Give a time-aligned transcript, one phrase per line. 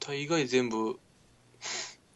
[0.00, 0.98] 大概全部、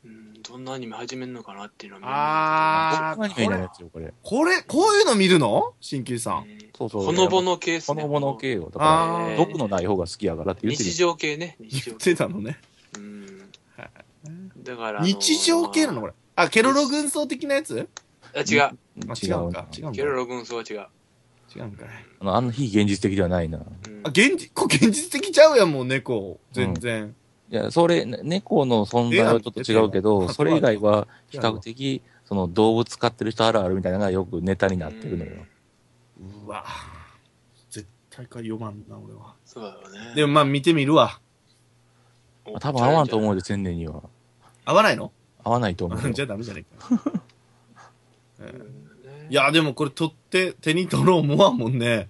[0.04, 4.12] うん、どんなアニメ始めるのかなっていうのは見るんあー、アニメになるやつよ、これ。
[4.22, 5.74] これ、こういうの見るの？
[5.80, 6.46] 新旧さん。
[6.76, 7.04] そうそう。
[7.04, 8.02] ほのぼの系っすね。
[8.02, 8.70] ほのぼの系よ。
[8.72, 10.96] だから、毒のない方が好きやからって言ってる日。
[10.96, 11.56] 常系ね。
[11.60, 12.04] 日言っ常系。
[12.12, 12.58] てたのね。
[12.96, 13.38] うん。
[14.62, 16.14] だから、あのー日常系なのこれ。
[16.36, 17.88] あ、ケロロ軍曹的なやつ？
[18.34, 18.62] あ、違う。
[18.62, 18.72] あ
[19.22, 19.66] 違うな。
[19.76, 20.16] 違うんケロだ。
[20.16, 20.86] ロ軍曹は違う。
[21.54, 21.88] 違うんかい。
[22.20, 23.58] あの、あんな非現実的ではないな。
[23.58, 26.40] うんあ、現実、こ現実的ちゃうやん、もう猫。
[26.52, 27.14] 全然。
[27.50, 35.32] いや、それ、ね猫の存在はちょっと違うけえど、あそれ以外は比較的、その動物飼ってる人あるあるみたいなのがよくネタになってるのよ。
[36.46, 36.64] うわ
[37.70, 39.34] 絶対か読まんな、俺は。
[39.44, 40.14] そうだろうね。
[40.14, 41.20] でもまあ見てみるわ。
[42.46, 43.32] お多分合わんと思う。
[43.32, 44.02] うで、千年には。
[44.64, 45.12] 合わないの？
[45.42, 46.12] 合わないと思うよ。
[46.14, 47.02] じゃあダメじゃねえか。
[49.30, 52.08] いや、でもこれ取って手に取ろう思わんもんね。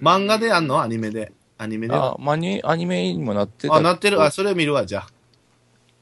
[0.00, 0.80] 漫画であんの？
[0.82, 1.32] アニメで。
[1.62, 2.14] アニメでは？
[2.14, 3.74] あ、マニアニメにもなってた。
[3.74, 4.22] あ、なってる。
[4.22, 5.08] あ、それ見るわ、じゃあ。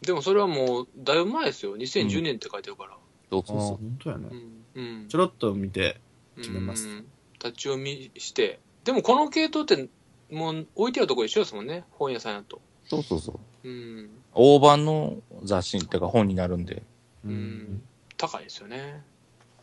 [0.03, 1.77] でもそれはもう、だいぶ前ですよ。
[1.77, 2.97] 2010年って書いてるから。
[3.31, 4.35] そうそうそあ本当やねう。
[4.35, 4.65] ん。
[4.75, 6.01] うんちょろっと見て。
[6.37, 7.07] 決めますうん
[7.43, 8.61] 立ち読みして。
[8.85, 9.89] でもこの系統って、
[10.31, 11.85] もう置いてあるとこ一緒ですもんね。
[11.93, 12.57] 本屋さんやと。
[12.57, 12.61] う。
[12.89, 13.33] そうそうそ
[13.65, 13.69] う。
[13.69, 14.11] うん。
[14.33, 16.83] 大判の雑誌っていうか本になるんで。
[17.25, 17.83] うん。
[18.17, 19.03] 高いですよね。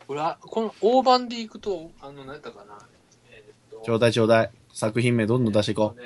[0.06, 2.78] これは、この大判で行くと、あの、何やったかな。
[3.30, 4.50] えーっとちょうだいちょうだい。
[4.78, 6.00] 作品名どんどん出していこう。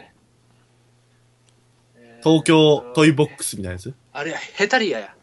[2.25, 3.93] 東京トイボックスみたいなやつ？
[4.15, 5.15] あれや、ヘタリアや。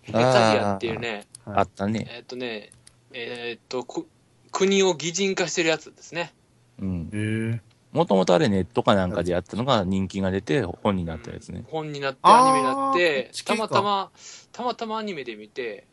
[0.00, 0.24] ヘタリ
[0.60, 2.06] アっていうね、はいあったね。
[2.10, 2.70] えーっとね、
[3.12, 4.06] えーっと、く
[4.50, 6.32] 国を擬人化してるやつですね。
[6.80, 7.10] うん。
[7.12, 7.60] へえ。
[7.92, 11.64] もともとあれネットかなんかでやったのが人気が出て本になったやつね。
[11.66, 14.10] 本になって、アニメになっあてー、たまたま、
[14.52, 15.86] たまたまアニメで見て、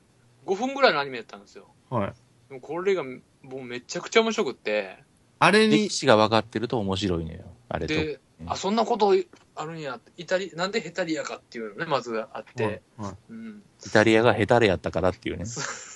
[0.45, 1.67] 5分ぐらいのアニメだったんですよ。
[1.89, 2.13] はい。
[2.47, 3.19] でもこれがも
[3.57, 5.03] うめちゃくちゃ面白くって、
[5.43, 7.39] あれに歴、史が分かってると面白いのよ。
[7.67, 7.95] あれと。
[7.95, 9.15] で、あ、そんなこと
[9.55, 13.63] あるんや、イタリ、なんでヘタリアかっていうのね、まずあって、はいはいうん。
[13.83, 15.45] イタリアがヘタレやったからっていうね。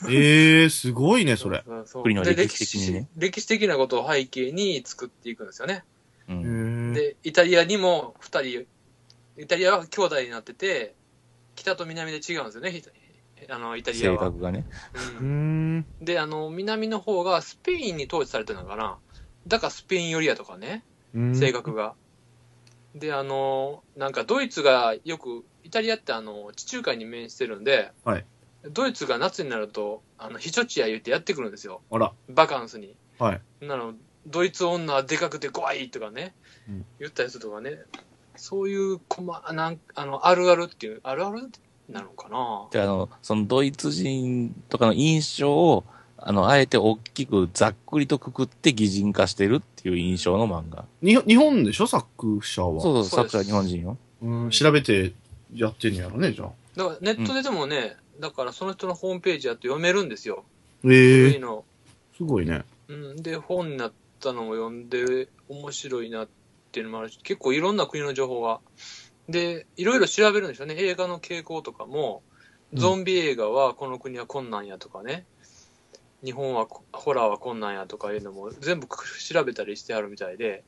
[0.10, 1.64] ええ、すごいね、それ。
[2.02, 5.84] 国ので歴史的にね歴史的なことを背景に作っていくんですよね。
[6.28, 6.92] うへん。
[6.98, 7.00] え。
[7.00, 8.66] で、イタリアにも二人、
[9.38, 10.95] イタリアは兄弟になってて、
[11.55, 12.84] 北と南で違うんですよね、ひ
[13.48, 14.17] あの、イタリアは。
[14.17, 14.66] 性格がね。
[14.94, 15.86] うーうんん。
[16.02, 18.98] で、あの、南の方がスペインに統治されてるのかな。
[19.48, 20.83] だからスペイン寄りやとかね、
[21.14, 21.94] うん性格が。
[22.95, 28.26] で、あの、なんかドイツがよく、イタリアってあの、地中海に面してるんで、はい
[28.72, 31.82] ドイツが夏になると、あの、避暑地や言ってやってくるんですよ。
[31.92, 32.11] あら。
[32.30, 32.95] バカンスに。
[33.20, 33.42] はい。
[33.61, 33.94] なの、
[34.28, 36.34] ドイツ女はでかくて怖いとかね、
[36.67, 37.78] うん言ったりするとかね、
[38.36, 41.52] そういうこま、なんあの、あるあるっていう、あるある
[41.89, 45.86] なのかなで、あの、そのドイツ人とかの印象を、
[46.17, 50.86] あの、あえて大きくざっくりとくくって擬人化してるっていう印象の漫画。
[51.02, 51.87] に日本でしょ？
[51.87, 52.81] 作者は。
[52.81, 53.98] そうそう、作者は日本人よ。
[54.21, 54.49] うん。
[54.49, 55.14] 調べて
[55.54, 56.52] やってんやろね、じゃあ。
[56.75, 60.45] だからネットででもね、だからその人のホームページやって読めるんですよ。
[60.83, 61.65] え古いえ、の。
[62.15, 62.64] すごいね。
[62.87, 63.15] うん。
[63.17, 66.27] で、本になったのも読んで面白いなっ
[66.71, 68.61] ていうのもあるし、結構いろんな国の情報が。
[69.27, 70.75] で、いろいろ調べるんですよね。
[70.77, 72.36] 映画の傾向とかも、うん
[72.73, 75.23] ゾンビ映画はこの国はこんなんやとかね。
[76.25, 80.63] 日本はこホラーはこんなんやとかいうのも全部調べたりしてあるみたいで、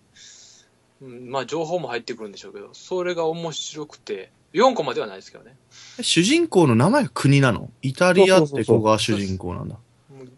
[1.01, 5.55] うん、まあ情報も入ってくるんでしょうけど、それが面白くて、4コマではないですけどね。
[5.99, 7.69] え主人公の名前が国なの？
[7.81, 9.77] イタリアって子が主人公なんだ。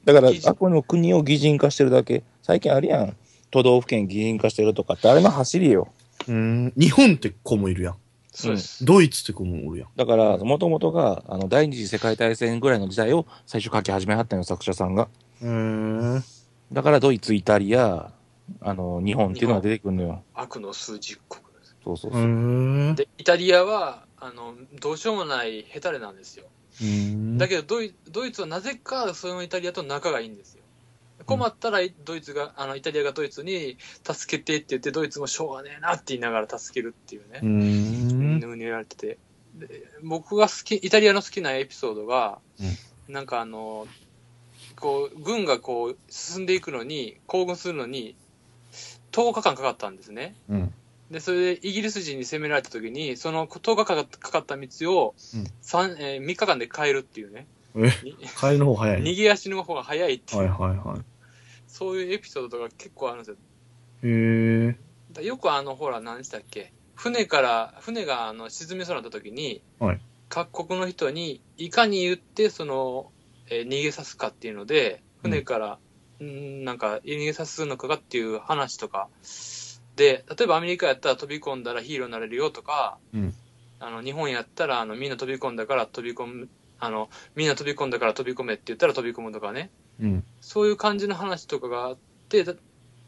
[0.05, 2.23] だから、あこの国を擬人化してるだけ。
[2.41, 3.15] 最近あるやん。
[3.51, 5.87] 都道府県擬人化してるとかって、あれの走りよ。
[6.27, 6.73] うん。
[6.77, 7.95] 日本って子もいるやん。
[8.41, 8.85] そうです。
[8.85, 9.89] ドイツって子もおるやん。
[9.95, 15.09] だから、もともとが、あの、第二次世界大戦ぐらいの時代を最初書き始めはったのよ、作者さんが。
[15.41, 16.21] へー
[16.71, 18.13] だから、ドイツ、イタリア、
[18.61, 20.23] あの、日本っていうのが出てくるのよ。
[20.33, 21.75] 悪の数十国です。
[21.83, 22.19] そうそううそ
[22.93, 22.95] う。
[22.95, 26.45] で、イタリアは、あの、どうしようもないヘタレなんですよ。
[26.81, 30.58] うんだけどドイ、ドイツはなぜかそのイタリアと仲がいいんですよ。
[31.29, 37.45] 困ったらドイツが、あの、イタリアがドイツに助けてって言って、ドイツもしょうがねえなって言いながら助けるっていうねう。
[37.45, 38.39] ん。
[38.39, 39.17] ぬうに言われてて。
[39.55, 42.39] で僕が好き、イタリアの好きなエピソードが、
[43.07, 43.87] なんかあの、
[44.75, 48.15] こう、軍がこう、進んでいくのに、行軍するのに、
[49.11, 50.35] 10日間かかったんですね。
[50.49, 50.73] うん。
[51.11, 57.47] で、それでイギリス人に攻められた時に、その10日かかった道をうん三えー3日間で帰るっていうね。
[58.39, 59.01] 帰りの方早い。
[59.01, 60.99] 逃げ足の方が早いっていう、はいはいは
[61.69, 63.37] そういうエピソードとか結構あるんですよ。
[64.03, 65.21] い。
[65.21, 66.73] へよくあの、ほら、何でしたっけ？
[66.95, 73.11] 船から、船があの沈みそうになった時に、はい各国の人にいかに言って、その、
[73.49, 75.79] えー逃げさすかっていうので、船から、
[76.23, 79.07] ん、なんか、逃げさすのかがっていう話とか、
[79.95, 83.33] で、例えばアメリカやったら飛び込んだらヒーローになれるよとか、うん
[83.79, 86.49] あの、日本やったら、あの、みんな飛び込んだから飛び込む、
[86.79, 89.69] あの、みんな飛び込んだから飛び込めって言ったら飛び込むとかね。
[89.99, 90.23] うん。
[90.41, 91.97] そういう感じの話とかがあっ
[92.29, 92.53] て、だ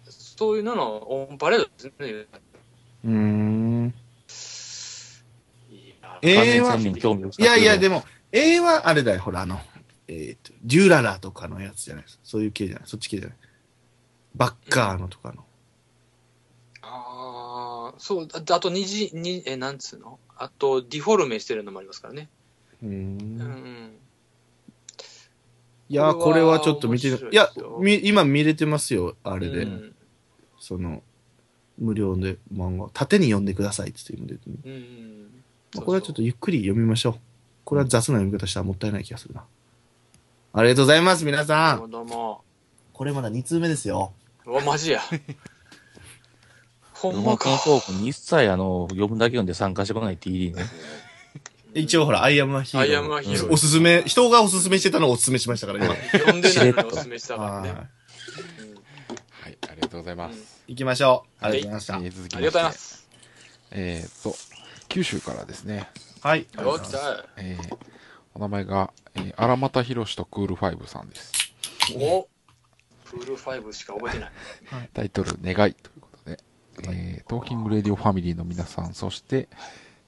[0.09, 1.91] そういうののオンパレードですね。
[3.05, 3.93] うーん。
[5.71, 7.95] いや A はいやいや、でも。
[7.95, 9.59] も、A はあれだよ、ほら、あの、
[10.07, 12.21] えっ、と、デューララとかのやつじゃないですか。
[12.23, 12.83] そういう系じゃない。
[12.87, 13.37] そっち系じゃない。
[14.35, 15.45] バッカーのとかの。
[16.81, 20.19] ああ、そう、ああと二次、に、え、なんつうの？
[20.35, 22.29] あと、ディフォルメしてるのもありますからね。
[22.83, 23.91] うんん。
[25.89, 27.49] いや、これはちょっと見ていいや
[28.03, 29.63] 今見れてますよ、あれで。
[29.63, 29.95] うん。
[30.59, 31.03] その、
[31.77, 35.43] 無料で漫画、縦に読んでくださいって言ってるんで、うん。
[35.75, 37.15] まあこれはちょっとゆっくり読みましょう。
[37.65, 39.43] これは雑な読み方したらもったいない気がするな。
[40.53, 41.77] ありがとうございます、皆さん。
[41.77, 42.43] どうもどうも。
[42.93, 44.13] これまだ2通目ですよ。
[44.45, 45.01] うわ、マジや。
[46.93, 47.49] ほんまか。
[47.63, 50.63] トークに一切あの、読むだけ読んで参加してこない TD ね。
[51.73, 53.19] 一応ほら、アイアムアヒーロー。
[53.19, 55.95] I am a hero おすすめ、人がおすすめしてたのをおすすめしましたから、今。
[56.11, 57.69] 読んでないのにおすすめしたから はね。
[57.69, 60.63] はい、ありがとうございます。
[60.67, 60.73] い。
[60.73, 61.45] 行きましょう。
[61.45, 63.07] ありがとうございまえー続きありがとうございます。
[63.71, 64.35] えーっと、
[64.89, 66.29] 九州からですね、した。
[66.29, 66.47] はい。
[66.57, 67.77] ありがとうよっございますたえー
[68.33, 71.31] お名前が、えー荒俣博士とクールファイブさんです。
[71.95, 72.27] お
[73.05, 74.31] プール5しか覚えてない。
[74.93, 76.39] タイトル、願いということで、
[76.89, 79.49] えートーキングレディオファミリーの皆さん、そして、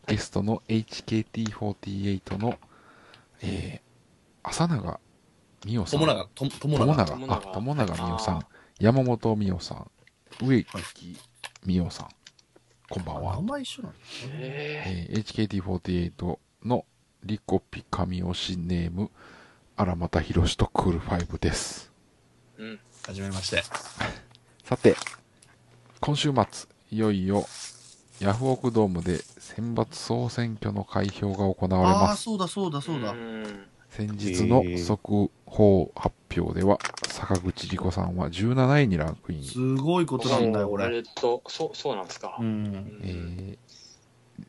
[0.08, 2.58] ゲストの HKT48 の、
[3.42, 5.00] えー、浅永
[5.66, 6.00] 美代さん。
[6.00, 7.06] 友永、と友友永。
[7.06, 8.46] 永、あ、友永美代さん、
[8.80, 9.92] 山本美代さん、
[10.42, 11.18] 植木
[11.66, 12.08] 美代さん、
[12.90, 13.42] こんばんは名。
[13.42, 13.94] 前一緒なの
[14.40, 16.86] ええー HKT48 の
[17.24, 19.10] リコピ神推しネーム、
[19.78, 21.92] 荒俣博士とクールファイブです。
[22.60, 22.80] えうん。
[23.08, 23.64] はじめまして。
[24.66, 24.96] さて、
[26.02, 27.46] 今週末、いよいよ、
[28.20, 32.24] ヤフオクドームで選抜総選挙の開票が行われああー、ます。
[32.24, 33.12] そうだそうだそうだ。
[33.12, 33.46] ん
[33.90, 39.44] 先日の速報発表では、坂口理子さんは17位にランクイン。
[39.44, 40.96] すごいことなんだよ、これ。
[40.96, 42.38] えっと、そう、そうなんですか？
[42.40, 42.44] う。
[42.44, 43.58] うんんえー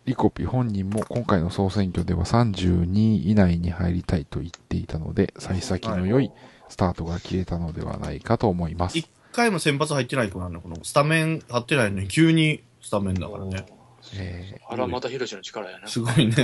[0.06, 6.30] リコピ本人も今回の総選挙では32位以内に入りたいと言っていたので、幸先の良い
[6.68, 8.98] スタートが切れたのではないかと思います。
[8.98, 13.64] 一回も先発入ってない子なんだ、このスタメン張ってないのに急にスタメンだからね。
[14.14, 15.88] えあら、またヒロシの力やな。
[15.88, 16.34] すごいね。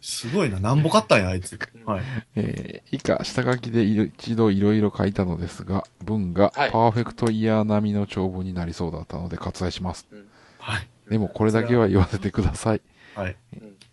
[0.00, 0.60] すごいな。
[0.60, 1.58] なんぼ勝ったんや、あいつ。
[1.84, 2.00] はい。
[2.00, 2.04] ー
[2.36, 10.06] えー以下、下書きで一度いろいろ書いたのですが、文がはいパーフェクトイヤー並みの長文になりそうだったので割愛します。
[10.58, 10.88] はい。
[11.10, 12.80] でもこれだけは言わせてください。
[13.16, 13.36] はい。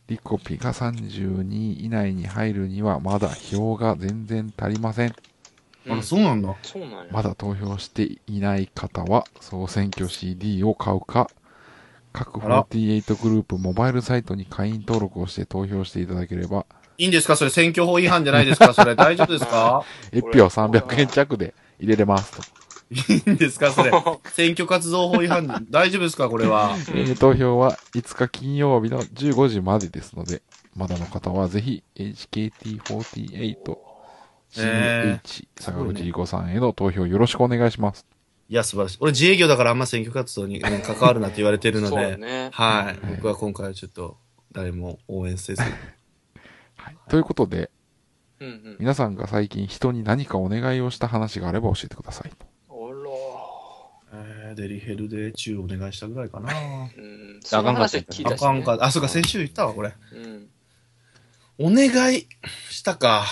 [0.08, 5.16] リコピが32位以内に入るにはまだ票が全然足りません。
[5.90, 6.56] あら、そうなんだ。
[6.62, 7.06] そうなんや。
[7.12, 11.30] まだ投票していない方は、総選挙 CD を買うか、
[12.26, 12.64] 各あら。
[12.64, 16.66] 48グループモバイルサイトに会員登録をして投票していただければ、
[16.98, 17.36] いいんですか？
[17.36, 18.74] それ選挙法違反じゃないですか？
[18.74, 18.96] それ。
[18.96, 19.84] 大丈夫ですか？
[20.12, 22.44] 一票300円弱で入れれますと。
[22.92, 23.72] いいんですか？
[23.72, 23.92] それ。
[24.34, 26.28] 選挙活動法違反大丈夫ですか？
[26.30, 26.76] これは。
[26.90, 30.42] えー投票は5日金曜日の15時までですので、
[30.76, 33.78] まだの方はぜひ HKT48
[34.58, 38.06] え CH 坂口理子さんへの投票よろしくお願いします。
[38.50, 38.98] いや、素晴らしい。
[39.02, 42.18] 俺自営業だからあんま選挙活動にね関わるなって言われてるので。
[42.18, 42.50] ね。
[42.52, 42.86] はい。
[42.86, 44.18] はい僕は今回はちょっと
[44.52, 45.62] 誰も応援せず。
[45.62, 45.68] は
[46.92, 47.70] い、ということで、
[48.40, 48.78] うんうん。
[48.80, 52.48] 皆さんが最近人に何かお願いをした話があれば教えてくださいと。
[52.70, 53.00] おら
[54.14, 56.52] えー、デリヘルでチューお願いしたぐらいかな。
[56.52, 57.40] うん。
[57.44, 58.48] その話は聞いたし、ね。
[58.48, 58.78] あかんか。
[58.82, 59.94] あ、そうか、先週言ったわ、これ。
[60.14, 60.50] うん。
[61.60, 62.28] お願い
[62.72, 63.26] したか。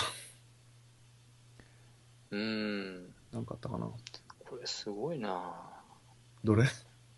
[2.30, 3.08] うん。
[3.34, 3.90] なんかあったかな。
[4.68, 5.54] すごいな
[6.44, 6.66] どれ？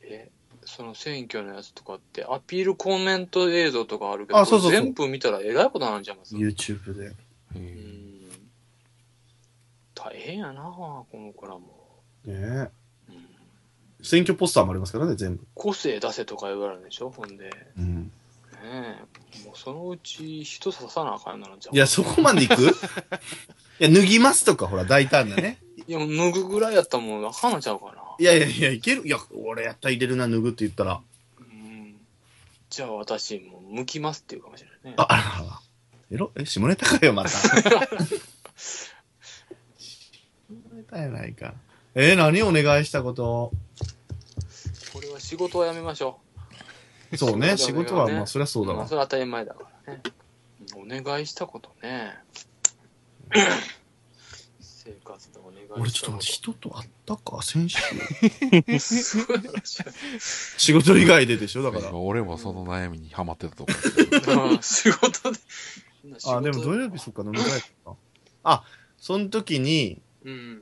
[0.02, 0.30] え、
[0.66, 7.16] その選挙のやつとかって、アピールコメント映像とかあるけど、あそうそうそうこれ全部見たらえらいことなんじゃいます ?YouTube で。
[7.56, 8.30] うん。
[9.96, 11.60] 大変やなこの子らも。
[12.26, 12.36] ねえ。
[12.36, 12.70] うん
[14.02, 15.46] 選挙ポスターもありますからね、全部。
[15.54, 17.10] 個性出せとか言われるんでしょ？
[17.10, 17.50] ほんで。
[17.50, 18.12] ねうん。
[18.64, 18.96] え。
[19.46, 21.76] もうそのうち人刺さなあかんようになるんじゃん。
[21.76, 22.62] いや、そこまで行く？
[23.82, 25.58] いや、脱ぎますとか、ほら、大胆なね。
[25.90, 26.06] いや、脱
[26.44, 27.94] ぐぐらいやったらもうあかんのちゃうかな。
[28.20, 29.08] いやいやいや、いける。
[29.08, 31.02] いや、俺やったら入れるな、脱ぐって言ったら。
[31.40, 31.96] うん。
[32.70, 34.94] じゃあ私、もう剥きますって言うかもしれないね。
[34.98, 35.62] あ、あららら。
[36.12, 37.30] エロえ、下ネタかよ、また。
[37.40, 37.50] 下
[40.76, 41.56] ネタやないか。
[41.96, 43.52] えー、何お願いしたこと？
[44.94, 46.20] これは仕事を辞めましょ
[47.16, 48.48] そうね、仕仕事はねまあ、そりゃう。
[48.48, 48.94] そうだわまあそ。
[48.94, 50.04] れは当たり前だからね。
[50.76, 52.14] お願いしたことね。
[53.34, 53.44] 選
[54.62, 55.29] 生活
[55.78, 57.42] 俺ちょっと待って、人と会ったか？
[57.44, 57.78] 先週。
[60.58, 61.64] 仕事以外ででしょ？
[61.64, 61.90] だから。
[61.90, 63.72] 今俺もその悩みにハマってたとこ
[64.52, 65.40] うん 仕事で。
[66.26, 67.96] あ、でも土曜日そっか、飲み会だったな。
[68.44, 68.64] あ、
[68.98, 70.62] その時に、うん。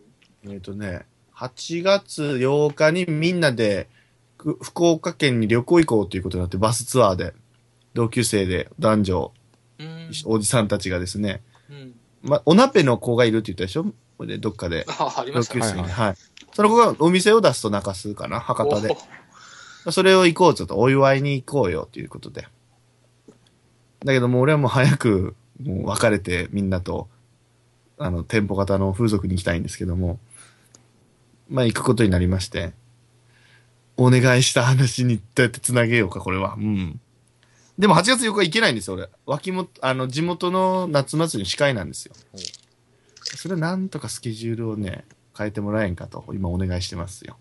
[0.49, 3.87] えっ、とね、8月8日にみんなで、
[4.37, 7.33] く福岡県に旅行行こうということになって、バスツアーで、
[7.93, 9.33] 同級生で男女、
[9.79, 10.11] うん。
[10.25, 11.95] おじさんたちがですね、うん。
[12.23, 13.85] ま、お鍋の子がいるって言ったでしょ？
[14.17, 14.85] これでどっかで。
[14.87, 15.61] あ、ありましたね。
[15.61, 15.81] 同級生に。
[15.83, 16.15] はいはい。
[16.53, 18.95] その子がお店を出すと中洲かな博多で
[19.85, 19.91] お。
[19.91, 22.47] それを行こうちょっとお祝いに行こうよということで。
[24.03, 27.07] だけどもう俺はもう早く、もう別れてみんなと、
[27.97, 30.19] あの、店舗型の風俗に行きたいんですけども、
[31.49, 32.73] まあ行くことになりまして、
[33.97, 36.55] お願いした話にどうやって繋げようか、これは。
[36.57, 36.99] うん。
[37.79, 39.09] でも8月4日行けないんですよ、俺。
[39.25, 42.15] 脇本、あの、地元の夏祭りの司会なんですよ。
[43.37, 45.05] それをなんとかスケジュールをね、
[45.37, 47.37] 変えてもらえんかと、今お願いしてますよ。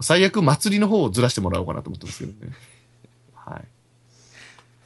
[0.00, 2.52] 最悪祭りの方をずらしてもらおうかなと思ってますけどね。
[3.34, 3.64] はい。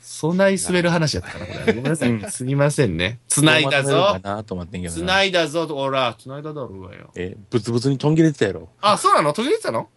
[0.01, 1.73] そない滑る話やったかな、これ。
[1.75, 2.31] ごめんなさい。
[2.31, 3.21] すみませんね。
[3.29, 4.19] 繋いだぞ。
[4.23, 7.11] 繋いだぞほら、繋いだだろうがよ。
[7.15, 8.69] え、ブツブツにとん切れてたやろ。
[8.81, 9.33] あ、そうなの？
[9.33, 9.89] 途切れてたの？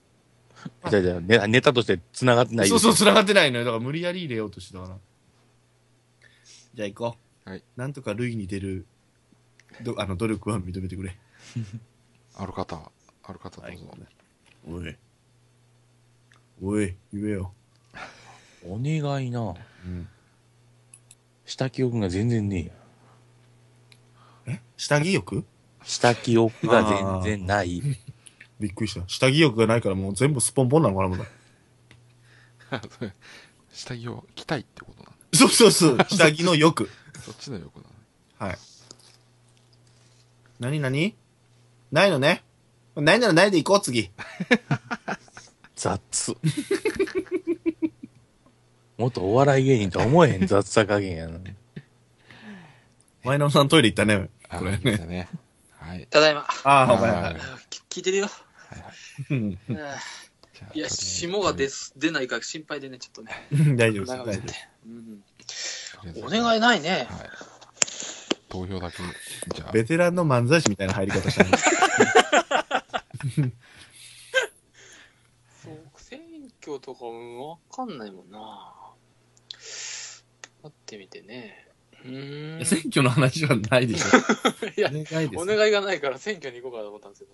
[0.90, 2.68] じゃあじゃあネネタとして繋がってない。
[2.68, 3.66] そうそう、繋がってないのよ。
[3.66, 4.98] だから無理やり入れようとしてたから。
[6.74, 7.50] じゃあ行こう。
[7.50, 7.64] はい。
[7.76, 8.88] なんとか類に出る、
[9.82, 11.18] ど、あの、努力は認めてくれ。
[12.36, 12.92] ある方、
[13.24, 13.98] ある方どうぞ。
[14.68, 14.98] おい。
[16.62, 17.54] おい、言えよ。
[18.64, 19.42] お願いな。
[19.86, 20.08] うん。
[21.46, 22.72] した記憶が全然ね
[24.48, 24.56] えや。
[24.56, 24.62] え？
[24.78, 25.46] 下着欲？
[25.84, 27.82] した記憶が全然ない。
[28.60, 29.08] びっくりした。
[29.08, 31.28] 下着欲がないからもう全部スポンポンなのかな、もう。
[33.72, 35.98] 下着を着たいってことなんそうそうそう。
[36.10, 36.90] 下着の欲。
[37.24, 37.84] そっちの欲な
[38.40, 38.48] の？
[38.48, 38.58] はい。
[40.60, 41.16] なになに
[41.92, 42.44] ないのね？
[42.96, 44.10] ないならないで行こう、次。
[45.76, 46.36] 雑。
[48.98, 51.40] もっとお笑い芸人とは思えへん 雑さ加減やな。
[53.24, 54.30] 前野さんトイレ行ったね。
[54.48, 54.98] あこれね。
[54.98, 55.28] ね。
[55.72, 56.08] はい。
[56.08, 56.48] ただいま。
[56.64, 58.28] ああ、はいはいはいあき聞いてるよ。
[58.28, 58.92] はいは
[60.74, 60.80] い。
[60.80, 63.48] や、霜が出す出ないから心配でね、ちょっとね。
[63.76, 64.34] 大丈夫で
[65.48, 65.98] す。
[66.24, 67.08] お願いないね。
[67.10, 67.30] はい。
[68.56, 69.00] 投票だけ、
[69.54, 71.50] じゃあ、ベテランの漫才師みたいな入り方したね。
[75.62, 76.22] そう、選
[76.62, 78.74] 挙とかもわかんないもんな。
[80.64, 81.68] 待ってみてね。
[82.06, 82.66] うーん。
[82.66, 84.08] 選挙の話はないでしょ。
[84.78, 85.44] いやお、願いです。
[85.44, 87.34] お願いがないから選挙に行こうかと思ったんですけど。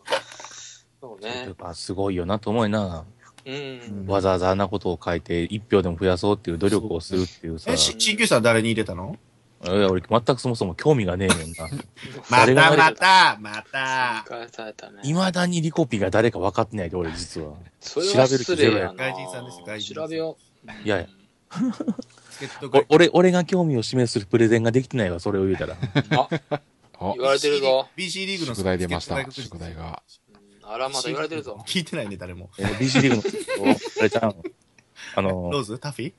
[1.02, 1.56] そうやねっ。
[1.56, 3.06] ぱすごいよなと思いな。
[3.46, 4.06] うん。
[4.08, 7.72] わざわざあんなことを書いて一票でも増やそうっていう努力をするっていうさ。
[7.72, 9.18] え、し鍼灸師さん誰に入れたの？
[9.64, 11.70] いや俺全くそもそも興味がねえねんな。
[12.30, 14.26] またまた、また。
[14.28, 15.00] 返されたね。
[15.04, 17.54] 未だにリコピが誰か分かってないで俺実は。
[17.80, 19.12] それは失礼やな。
[19.12, 20.72] 外人さんですよ外人さん調べよう。
[20.86, 21.08] いやいや
[22.90, 25.76] 俺、俺が興味を示するプレゼンができてないわ、それを言うたら。
[26.18, 26.28] あ、
[27.00, 27.88] あ言われてるぞ。
[27.96, 30.02] BC リーグの宿題出ました宿題が。
[30.64, 31.64] あら、まだ言われてるぞ。
[31.68, 32.50] 聞いてないね、誰も。
[32.58, 33.22] えー BC リー
[33.60, 34.36] グの、 あれちゃん、
[35.16, 35.78] あロのー、ズ？
[35.78, 36.08] タフィ？
[36.08, 36.14] ー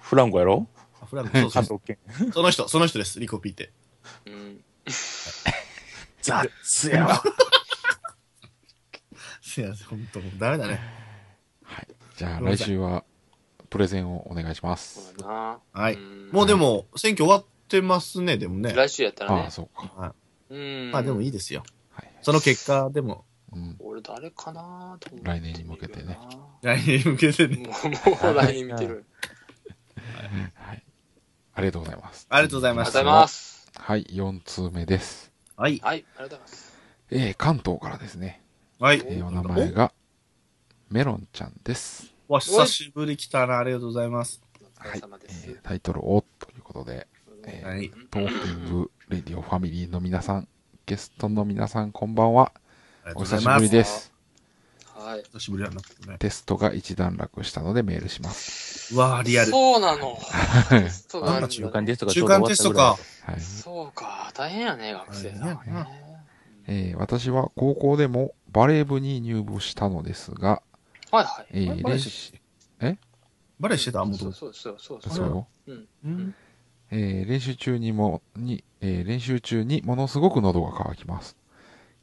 [0.00, 0.66] フランコやろ？
[0.76, 0.81] あ
[1.12, 2.32] フランク、そうそうそう。
[2.32, 3.70] その人、その人です、リコピーって。
[4.26, 4.64] うん。
[6.22, 7.22] 雑やわ。
[9.42, 10.80] すいません、本当もうダメだね。
[11.64, 11.88] はい。
[12.16, 13.04] じゃあ、来週は、
[13.68, 15.12] プレゼンをお願いします。
[15.12, 15.58] そうだな。
[15.74, 15.96] はい。
[15.96, 18.72] んもうでも、選挙終わってますね、でもね。
[18.72, 19.50] 来週やったらねああ、。
[19.50, 20.14] そうか。
[20.48, 20.90] うん。
[20.92, 21.62] まあでもいいですよ。
[21.90, 22.10] はい。
[22.22, 23.76] その結果でも、うん。
[23.80, 26.18] 俺誰かなと思って来年に向けてね
[26.62, 27.56] 来年に向けてね。
[27.56, 29.04] もう、もう来年見てる。
[30.54, 30.82] はい。
[31.54, 32.26] ありがとうございます。
[32.30, 32.88] ありがとうございます。
[32.88, 33.70] ありがとうございます。
[33.76, 35.32] はい、4通目です。
[35.56, 35.78] はい。
[35.82, 36.78] はい、ありがとうございます。
[37.10, 38.40] えー、関東からですね。
[38.78, 39.02] はい。
[39.04, 39.92] えー、お名前が、
[40.90, 42.12] メロンちゃんです。
[42.28, 43.58] わ、久しぶり来たな。
[43.58, 44.40] ありがとうございます。
[44.80, 45.50] お疲れ様です。
[45.50, 47.06] えータイトルを、ということで、
[47.46, 50.48] えーはいトーキングレディオファミリーの皆さん、
[50.86, 52.52] ゲストの皆さん、こんばんは。
[53.04, 53.70] ありがとうお久しぶり。
[53.70, 54.11] です。
[55.04, 55.22] はい。
[55.32, 55.76] 久しぶりだな。
[56.12, 58.94] ねテストが一段落したのでメールします。
[58.94, 59.50] うわーリアル。
[59.50, 60.18] そうなの。
[61.08, 63.32] そうなんだ中間テストがち中ょうど終わ間テストったぐらいか。
[63.32, 63.40] はい。
[63.40, 64.32] そうか。
[64.34, 65.56] 大変やね、学生さんね。
[66.68, 70.62] えー私は高校でもバレー部に入部したのですが、
[71.10, 71.46] はいはい。
[71.50, 72.34] えー練習、
[73.58, 74.04] バレーしてた？
[74.04, 75.26] もとそうそうそうそうそう？
[75.26, 75.46] よ。
[75.66, 75.88] うん。
[76.04, 76.34] うん。
[76.90, 81.36] えー練習中にも、に、えー練習中にものすごく喉が渇きます。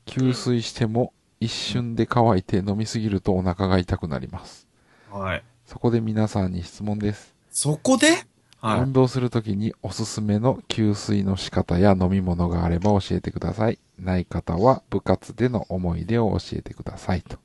[0.06, 4.68] 給水しても一瞬で乾いて飲みすぎるとお腹が痛くなります。
[5.10, 5.44] はい。
[5.66, 7.34] そこで皆さんに質問です。
[7.52, 8.26] そこで？
[8.62, 13.80] はい運動するときにおすすめの給水の仕方や飲み物があれば教えてください。
[13.98, 17.38] ない方は部活での思い出を教えてくださいと。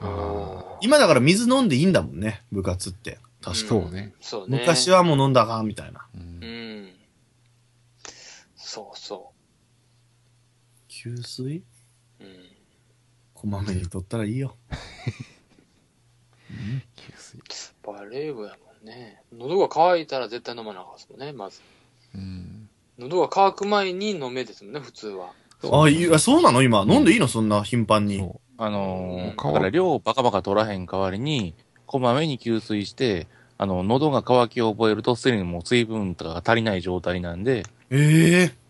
[0.00, 3.18] あ今だから水飲んでいいんだもんね、部活って。
[3.40, 3.66] 確か。
[3.68, 4.14] そうね。
[4.20, 4.58] そうね。
[4.58, 6.06] 昔はもう飲んだかんみたいな。
[6.12, 6.40] ううん
[6.86, 6.88] ん。
[8.56, 9.30] そうそ
[10.88, 11.48] 給水う。
[11.48, 11.64] うん。
[13.44, 14.56] こまめに取ったらいいよ。
[16.96, 17.38] 給水。
[17.86, 19.20] バレー部やもんね。
[19.36, 21.60] 喉が渇いたら絶対飲まなあかんですもんね、まず。
[22.14, 22.70] うん。
[22.98, 25.32] 喉が渇く前に飲めですもんね、普通は。
[25.70, 26.62] あ、いや、そうなの？
[26.62, 26.86] 今。
[26.88, 27.28] 飲んでいいの？
[27.28, 28.16] そんな頻繁に。
[28.16, 33.26] そあのうんー、だから量をバカバカ取らへん代わりに、こまめに給水して、
[33.58, 38.63] あの、喉が渇きを覚えると、すでにもう水分とかが足りない状態なんで、ええ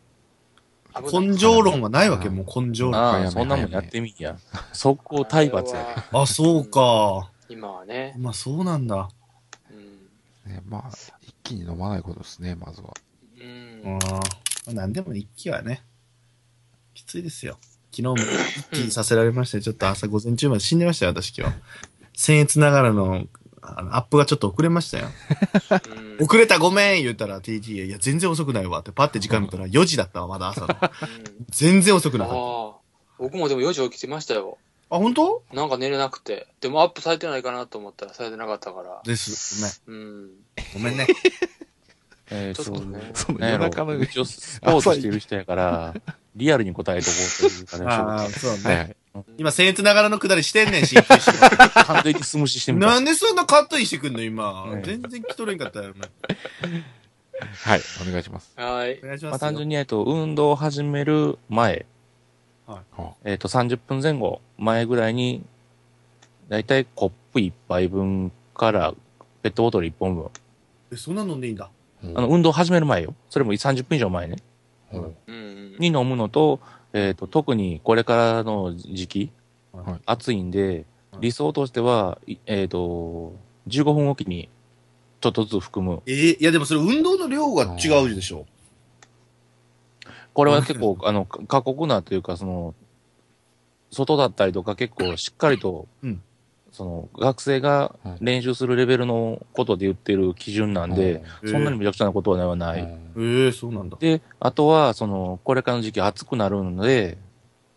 [1.01, 2.97] 根性論はないわけ、もう根性論。
[2.97, 4.39] ああ、そんなもんやってみいや。
[4.73, 6.03] 速攻体罰やで。
[6.13, 7.31] あ、そうか。
[7.49, 8.15] 今はね。
[8.19, 9.09] まあそうなんだ。
[9.71, 10.53] うん。
[10.53, 10.55] う。
[10.55, 10.91] ね、まあ、
[11.23, 12.95] 一気に飲まないことですね、まずは。
[13.41, 13.99] うん。
[14.03, 14.21] あ
[14.69, 14.73] あ。
[14.73, 15.83] なんでも一気はね、
[16.95, 17.59] きついですよ。
[17.91, 21.57] 昨日も一気させられまして、ちょっと朝午前中まで死んでましたよ、私今日。
[22.17, 23.27] 僭越ながらの、
[23.67, 25.09] あのアップがちょっと遅れましたよ。
[25.97, 30.69] うん遅れたごめん言ったら TT が、いや、全然遅くないわって、パッて時間見たら4時だったわ、まだ朝の。
[30.69, 30.77] うん
[31.51, 32.75] 全然遅くなかっああ。
[33.19, 34.59] 僕もでも4時起きてましたよ。
[34.91, 34.97] た。
[34.97, 35.43] あ、本当？
[35.53, 36.47] なんか寝れなくて。
[36.61, 39.01] でもアップされてないかなと思ったらされてなかったから。
[39.05, 39.83] です。
[39.87, 40.31] うん。
[40.75, 40.93] ごめん。
[40.93, 41.07] ごめんね。
[42.31, 45.95] えー、そうちょっとねその夜中の一応スポーツしてる人やから、
[46.35, 47.17] リアルに答えとこ
[47.47, 48.97] うというかね、 ああ、そうね。
[49.39, 51.51] 今、僭越ながらのくだりしてんねん、鍼灸師が。
[51.85, 52.87] 完全に素無視してみた。
[52.87, 54.67] なんでそんなカットインしてくんの、今。
[54.75, 56.09] ね全然来とれんかったよ、お前
[57.41, 58.53] はい、お願いします。
[58.57, 59.07] はいお。
[59.07, 59.31] 願いしま。
[59.31, 61.87] まあ、単純に、えっと、運動を始める前、
[62.67, 62.83] は
[63.25, 65.45] えっと、30分前後前ぐらいに、
[66.49, 68.95] だいたいコップ1杯分から
[69.43, 70.31] ペットボトル1本分。
[70.93, 71.71] え、そんな飲んでいいんだ。
[72.03, 73.15] あの、運動始める前よ。
[73.31, 74.37] それも30分以上前ね。
[74.93, 75.77] うん。
[75.79, 76.61] に飲むのと、
[76.95, 79.31] えっと、特にこれからの時期、
[79.73, 83.35] はい暑いんではい、理想としては、いえっと、
[83.69, 84.49] 15分おきに、
[85.21, 86.03] ちょっとずつ含む。
[86.07, 88.47] えーいやでもそれ運動の量が違うでしょ。
[90.33, 92.75] これは結構、あの、か過酷なというか、その、
[93.91, 96.23] 外だったりとか結構しっかりと、うん
[96.75, 102.83] その、学生が練習するレベルのことで言ってる基準なんで、うんそんなにめちゃくちゃなことはうない。
[102.83, 103.97] んええー、そうなんだ。
[104.01, 107.17] で、あとは、その、これからの時期暑くなるので、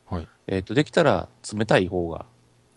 [0.10, 2.26] はいえっ、と、できたら冷たい方が。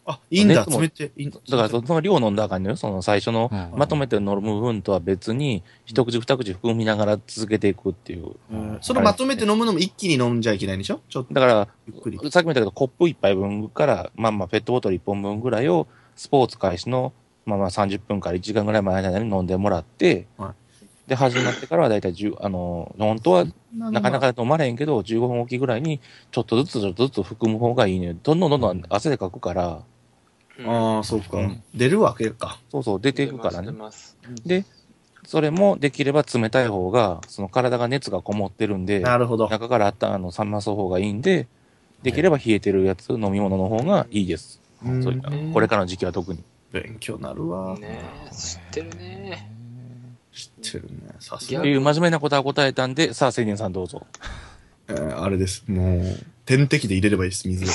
[0.05, 1.39] あ、いいんだ、冷て、いいんだ。
[1.49, 2.77] だから、その量飲んだらあかんのよ。
[2.77, 8.33] その最初の、うんまとめて飲む分とは別に、一口二口含みながら続けていくっていう。
[8.51, 11.01] うんそのまとめて飲むのも一気に飲んじゃいけないんでしょ？
[11.09, 12.19] ちょっとだから、ゆっくり。
[12.31, 15.87] さっきも言ったけど、コップ一杯分から、まあまあ、ペットボトル一本分ぐらいを、
[16.21, 17.15] スポーツ開始の、
[17.47, 20.55] まあまあ30分から1時間ぐらい前の間に飲んでもらって、は
[21.07, 25.99] で、始まってからはだいたい10、あの、本当はなかなか飲まれへんけど、15分おきぐらいに、
[26.31, 28.15] ちょっとずつちょっとずつ含む方がいいね。
[28.23, 29.83] どんどんどんどん汗でかくから、
[30.59, 31.63] うんああ、そうかうん。
[31.75, 32.61] 出るわけか。
[32.71, 33.69] そうそう、出ていくからね。
[33.69, 34.67] 出ますで、
[35.25, 39.49] それもできれば冷たい方が、その体が熱がこもってるんで、なるほど。
[39.49, 41.49] 中からあった、あの、冷ます方がいいんで、
[42.03, 44.60] できれば冷えてるやつ、飲み物の方がいいです。
[44.85, 46.43] うんそういうこれからの時期は特に。
[46.73, 47.77] 勉強なるわ。
[47.79, 49.51] ねえ知ってるね。
[50.33, 51.11] 知ってるね。
[51.19, 51.67] さすがと。
[51.67, 54.07] いう真面目なことは答えたんで、さあ、青年さんどうぞ。
[54.89, 55.65] えーあれです。
[55.69, 56.03] もう、
[56.47, 57.69] 点滴で入れればいいです、水を。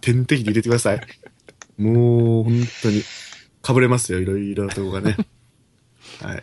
[0.00, 1.00] 点滴で入れてください。
[1.78, 3.02] もう、本当に、
[3.62, 5.16] かぶれますよ、いろいろなとこがね。
[6.22, 6.42] はい。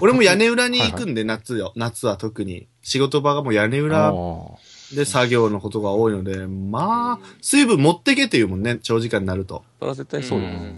[0.00, 1.72] 俺も屋根裏に行くんで、夏よ。
[1.76, 2.68] 夏は特に。
[2.82, 4.50] 仕事場がもう屋根あ裏ー
[4.94, 9.64] で作業のことが多いので、まあうん、水分持ってけっていうもんね、長時間になると。
[9.78, 10.58] それは絶対そうだよ。
[10.58, 10.68] うんうん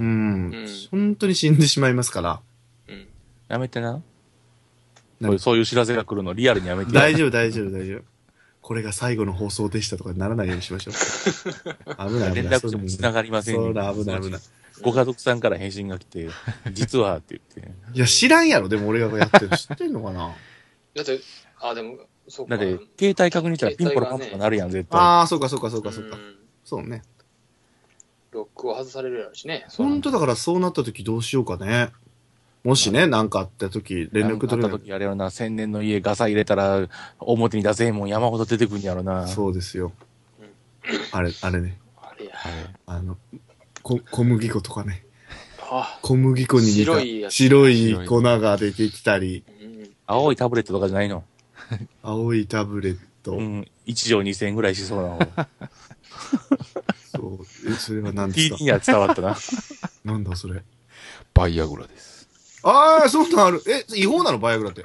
[0.55, 0.67] うん。
[0.91, 2.41] 本当に死んでしまいますから。
[2.89, 3.07] うん。
[3.49, 4.03] やめてな。
[5.21, 6.93] なそういうそういう知らせが来るの、リアルにやめて。
[6.93, 8.03] 大丈夫、大丈夫、大丈夫。
[8.63, 10.95] これが最後の放送でしたとかならないようにしましょう。
[12.09, 12.59] 危ない、危連ない。
[12.59, 14.41] 絡しても繋がりませんそうだ、危ない、危ない。
[14.83, 16.29] ご家族さんから返信が来て、
[16.73, 17.73] 実はって言って。
[17.95, 19.57] いや、知らんやろ、でも俺がやってるの。
[19.57, 20.35] 知ってんのかな？
[20.95, 21.21] だって、
[21.61, 21.99] あ、でも、
[22.31, 22.57] そうか。
[22.57, 25.01] だって、携帯確認したらピンポロパンとかなるやん、絶対。
[25.01, 26.19] ああ、そうか、そうか、そうか、そうかう。
[26.19, 27.03] んそうね。
[28.31, 29.67] ロックを外されるやろしね。
[29.69, 31.91] 本当だからそうなった時どうしようかね。
[32.63, 36.89] もしね、なんかあった時、連絡取れなった時あれやろな、千年の家ガサ入れたら、
[37.19, 39.27] 表に出せんもん山ほど出てくんやろな。
[39.27, 39.93] そうですよ。
[41.13, 41.79] あれ、あれね。
[41.97, 42.33] あれや。
[42.35, 42.53] はい
[42.87, 43.17] あの、
[43.83, 45.05] こ小麦粉とかね。
[45.59, 49.91] あ、小麦粉に似た白い粉が出てきたり、うん。
[50.07, 51.25] 青いタブレットとかじゃないの？
[52.03, 53.33] 青いタブレット。
[53.33, 53.67] うん。
[53.87, 55.49] 1錠2000円ぐらいしそうな方。
[57.13, 57.71] そう。
[57.71, 59.37] え、それは何ですか？TD には伝わったな。
[60.05, 60.63] なんだそれ？
[61.35, 62.29] バイアグラです。
[62.63, 63.63] ああ、そんなんある。
[63.67, 64.85] え、違法なのバイアグラって？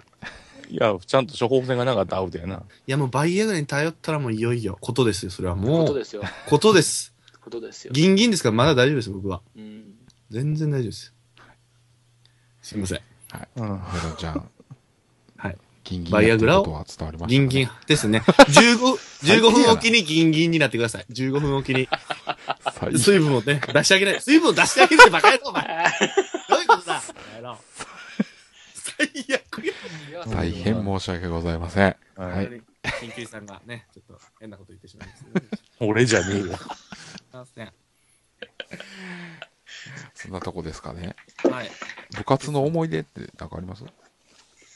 [0.69, 2.63] いいや、ちゃんと処方箋がなかったらアウトやな。
[2.87, 5.87] や、もうバイアグラに頼ったらもういよいよ、ことですよ、それはこもう。
[5.87, 6.23] とですよ。
[6.47, 7.13] ことです。
[7.41, 7.93] ことですよ。
[7.93, 8.49] ギンギンですか？
[8.49, 9.41] らまだ大丈夫です、僕は。
[9.55, 9.83] うん。
[10.31, 11.13] 全然大丈夫です。
[12.63, 13.01] すいません。
[13.57, 13.63] うん。
[13.63, 14.49] メロンちゃん。
[15.85, 15.91] はい。
[15.91, 18.19] ギンギンバイアグラをやってることは伝わりました、ギンギンですね。
[18.25, 21.05] 15、15分おきにギンギンになってください。
[21.11, 21.87] 15分おきに。
[22.97, 24.21] 水分をね、出してあげない。
[24.21, 25.63] 水分を出してあげるってバカやろ、お前。
[26.49, 27.01] どういうことだ？
[28.97, 29.73] 最悪や。
[30.27, 31.95] 大変申し訳ございません。
[32.15, 32.47] ははいい。
[33.01, 35.45] 緊急さんがね、ちょっと変なこと言ってしまいましたね。
[35.79, 36.45] 俺じゃねえよ。
[36.45, 36.55] すい
[37.33, 37.73] ません。
[40.13, 41.15] そんなとこですかね。
[41.43, 41.69] はい。
[42.15, 43.83] 部活の思い出って何かあります？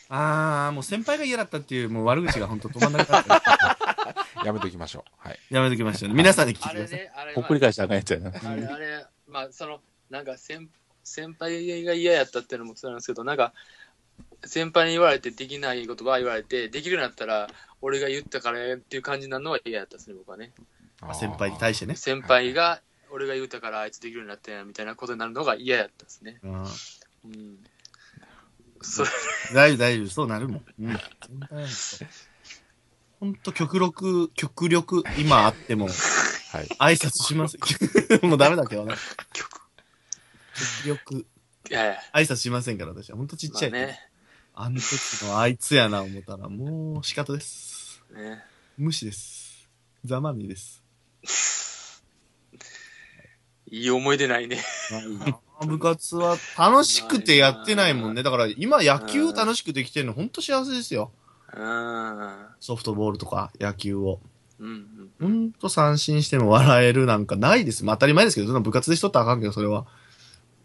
[0.09, 3.29] あー、もう先輩が嫌だったっていう、もう悪口が本当止まんなくなって。
[4.45, 5.27] やめときましょう。
[5.27, 5.39] はい。
[5.49, 6.15] やめときましょうね。
[6.15, 6.99] 皆さんに聞いてあください。
[6.99, 8.29] れね、あれほっくり返したらあかんやつやな。
[8.29, 10.69] あれ、あれ、まあ、その、なんか先、
[11.03, 13.53] 先輩が嫌やったっていうのもそうなんですけど、なんか、
[14.45, 17.47] 先輩に言われてできない言葉言われて、できるようになったら、
[17.81, 20.53] 俺が言ったからっていう感じになるのは嫌やったですね、僕はね。
[21.01, 21.95] あ先輩に対してね。
[21.95, 26.39] 先輩が、俺が言ったからあいつできるようになったんや、みたいなことになるのが嫌やったですね。
[26.43, 26.63] うん
[27.25, 27.59] うん。
[28.81, 29.09] それ、
[29.53, 30.09] 大丈夫、大丈夫。
[30.09, 30.63] そうなるもん。
[30.79, 30.99] うん。
[33.19, 35.95] ほんと極力、極力、今あっても、はい。
[36.79, 37.57] 挨拶します。
[38.23, 38.95] もうダメだけどね。
[39.33, 39.49] 曲。
[40.85, 41.25] 極力、
[41.69, 43.17] いやいや、挨拶しませんから、私は。
[43.17, 43.71] ほんとちっちゃい。
[43.71, 44.09] まあね。
[44.55, 48.01] あの時のあいつやな思ったら、もう仕方です。
[48.13, 48.43] ね。
[48.77, 49.69] 無視です。
[50.05, 50.83] ざまみです。
[53.71, 54.63] いい思い出ないね。
[55.65, 58.23] 部活は楽しくてやってないもんね。
[58.23, 61.11] だから今野球楽しくできてるのほんと幸せですよ。
[61.53, 62.29] うん。
[62.59, 64.19] ソフトボールとか野球を。
[64.59, 64.67] う
[65.27, 65.51] ん。
[65.53, 67.83] と三振しても笑えるなんかないです。
[67.85, 69.85] まあ当たり前ですけど、そんな部活でしとったらあかんけど、それは。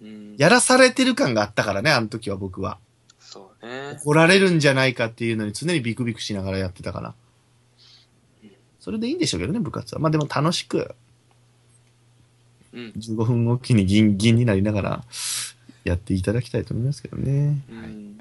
[0.02, 0.34] うん。
[0.36, 2.78] やらされてる感があったからね、あの時は僕は。
[3.18, 3.98] そうね。
[4.04, 7.14] 怒られるんじゃないかっていうのに常にビクビクしながらやってたから。
[8.80, 10.00] それでいいんでしょうけどね、部活は。
[10.00, 10.94] まあでも楽しく、
[12.74, 12.92] うん。
[12.96, 15.04] 15分おきにギンギンになりながら、
[15.84, 17.58] やっていただきたいと思いますけどね。
[17.70, 18.18] うん。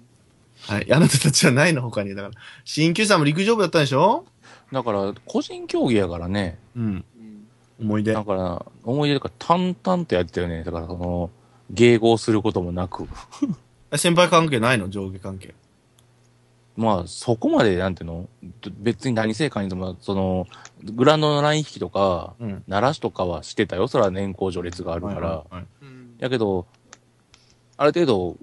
[0.62, 0.94] はい。
[0.94, 2.16] あなたたちはないの他に。
[2.16, 4.26] だから、新旧さんも陸上部だったんでしょ？
[4.72, 6.58] だから、個人競技やからね。
[6.76, 6.84] うん。
[6.84, 7.04] うん
[7.82, 8.14] 思い出。
[8.14, 10.64] だから、思い出とか淡々とやってたよね。
[10.64, 11.32] だから、その、
[11.74, 13.08] 迎合することもなく。
[13.98, 14.90] 先輩関係ないの？
[14.90, 15.54] 上下関係。
[16.76, 18.30] まあ、そこまで、なんていうの？
[18.80, 20.48] 別に何せいかにとも、その、
[20.84, 22.64] グラウンドのライン引きとか、うん。
[22.68, 23.88] 鳴らしとかはしてたよ。
[23.88, 25.20] それは年功序列があるから。
[25.20, 26.16] はいはいはいうん。
[26.18, 26.66] やけど、
[27.78, 28.38] ある程度、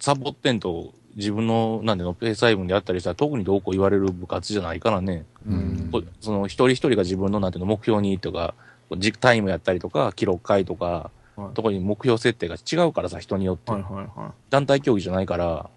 [0.00, 5.26] サボってんと、自分の、なんていうの、ペース配分であったりしたら、特にどうこう言われる部活じゃないからね。
[5.46, 8.54] うんこその、一人一人が自分の、なんていうの、目標にとか、
[8.96, 11.10] 実タイムやったりとか、記録回とか、は
[11.50, 13.72] いとこに目標設定が違うからさ、人によって。
[13.72, 15.70] はいはいは団体競技じゃないから、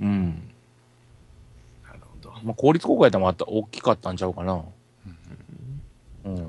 [0.00, 0.42] うん。
[1.84, 1.86] い。
[1.86, 2.32] なるほど。
[2.44, 4.62] まあ、公立高校やったらまた大きかったんちゃうかな。
[6.24, 6.46] うん。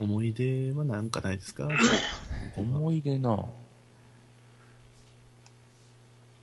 [0.00, 1.68] 思い出はなんかないですか？
[2.56, 3.44] 思い出な。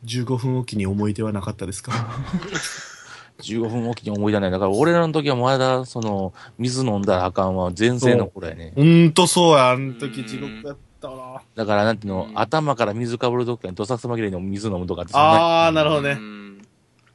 [0.06, 1.92] 15分おきに思い出はなかったですか？
[3.42, 4.52] 15分おきに思い出ない。
[4.52, 8.74] だから俺らの時はまだ、その、水飲んだらあかんは前世の頃やね。
[8.76, 11.42] ほんとそうや、あの時地獄やったな。
[11.56, 16.12] だからなんていうの、うん頭から水かぶる時にどさつまぎれの水飲むとかってそんなあー、なるほどね。
[16.12, 16.58] うん。
[16.60, 16.66] わ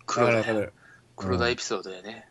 [0.06, 0.72] 黒田かるわかる。
[1.16, 2.28] 黒田エピソードやね。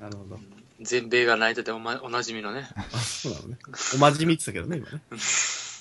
[0.00, 0.38] なるほど。
[0.80, 2.68] 全米が泣いててお,、ま、おなじみのね。
[2.76, 3.58] あ、そうなのね。
[3.94, 5.02] おまじみって言ってたけどね、今ね。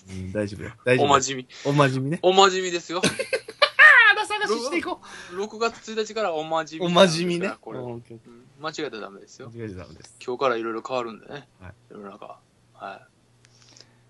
[0.10, 0.72] うん、大丈夫よ。
[0.86, 1.06] 大丈夫。
[1.06, 1.48] おまじみ。
[1.66, 2.20] おまじみね。
[2.22, 3.02] おまじみですよ。
[3.04, 5.00] あら、探ししていこ
[5.32, 6.82] 6月1日からおまじう。
[6.82, 6.88] み。
[6.88, 7.54] おまじみね。
[7.62, 9.50] これ、間違えたらダメですよ。
[9.50, 10.16] ー間違えちゃダメです。
[10.26, 11.48] 今日からいろいろ変わるんでね。
[11.62, 12.38] はい世の中。
[12.74, 13.08] は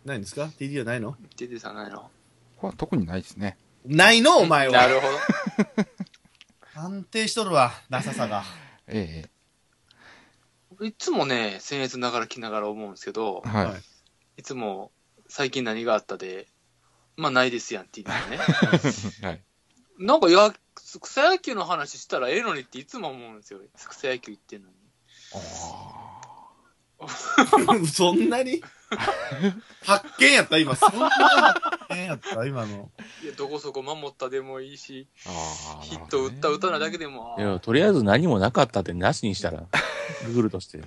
[0.05, 1.15] ないんですか ?TD はないの？
[1.31, 1.35] い。
[1.35, 2.09] テテさんないの？
[2.57, 3.57] これは特にないですね。
[3.85, 4.37] ないの？
[4.37, 4.73] お前は。
[4.73, 5.17] なるほど。
[6.81, 8.43] 安定しとるわ、なささが。
[8.87, 9.29] え
[10.81, 13.65] いつもね、僭越ながら来ながら思うんですけどえ、はい。
[13.67, 13.81] はい
[14.35, 14.91] いつも
[15.27, 16.47] 最近何があったで、
[17.15, 18.37] まあないですやんって言ってね。
[19.21, 19.43] はい。
[19.99, 20.51] なんかや、
[21.01, 23.59] 草野球の話したらええのにっていつも思うんですよ。
[23.75, 24.75] 草野球行ってんのに。
[27.87, 28.63] そんなに？
[29.83, 30.75] 発見やった今。
[30.75, 32.89] そんな発見やった今の。
[33.23, 35.83] いや、どこそこ守ったでもいいし、ああ。
[35.83, 37.05] ヒット打った打たないだけで。
[37.05, 39.65] でも、いや、とりあえず何もなかったってなしにしたら、
[40.27, 40.77] ルールとして。
[40.77, 40.81] い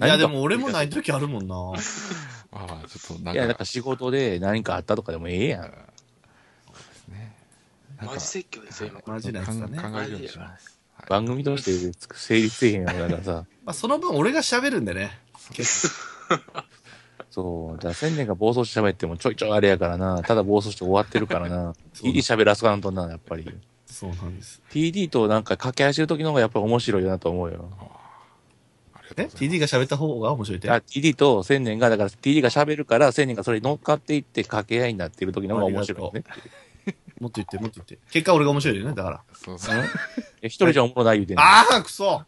[0.00, 1.54] や、でも俺もない時あるもんな。
[2.52, 3.32] ああ、ちょっとなんか。
[3.32, 5.70] いや、なんか仕事で何かあったとかでもええやん。
[5.70, 5.76] で
[6.94, 7.36] すね。
[8.02, 8.90] マジ説教ですよ。
[9.06, 9.78] マジなやつだね。
[9.80, 10.66] 考まえるようにします。
[10.66, 13.44] はい番組として成立せえへんやからさ。
[13.66, 15.18] あ、その分俺が喋るんでね。
[15.52, 15.88] 結
[16.28, 16.62] 構
[17.32, 17.78] そう。
[17.80, 20.22] じゃあ、千年が暴走して喋ってもちょいちょいあれやからな。
[20.24, 21.74] ただ暴走して終わってるからな。
[22.02, 23.50] いい喋らすかんとな、やっぱり。
[23.86, 24.62] そうなんです。
[24.70, 27.68] TD となんか掛け合いしてる時の方がやっぱ面白いなと思うよ。
[29.16, 30.70] え ?TD が喋った方が面白いって？
[30.70, 36.24] あ TD と千年が、だから TD が喋るから、千年がそれに乗っかっていって掛け合いになってる時の方が面白いよね。
[37.20, 37.98] もっと言って、もっと言って。
[38.10, 39.20] 結果俺が面白いよね、だから。
[39.34, 39.76] そうそう。
[39.76, 39.84] いや
[40.42, 41.42] 一人じゃおもろない言うてんの。
[41.42, 42.22] ああ、くそ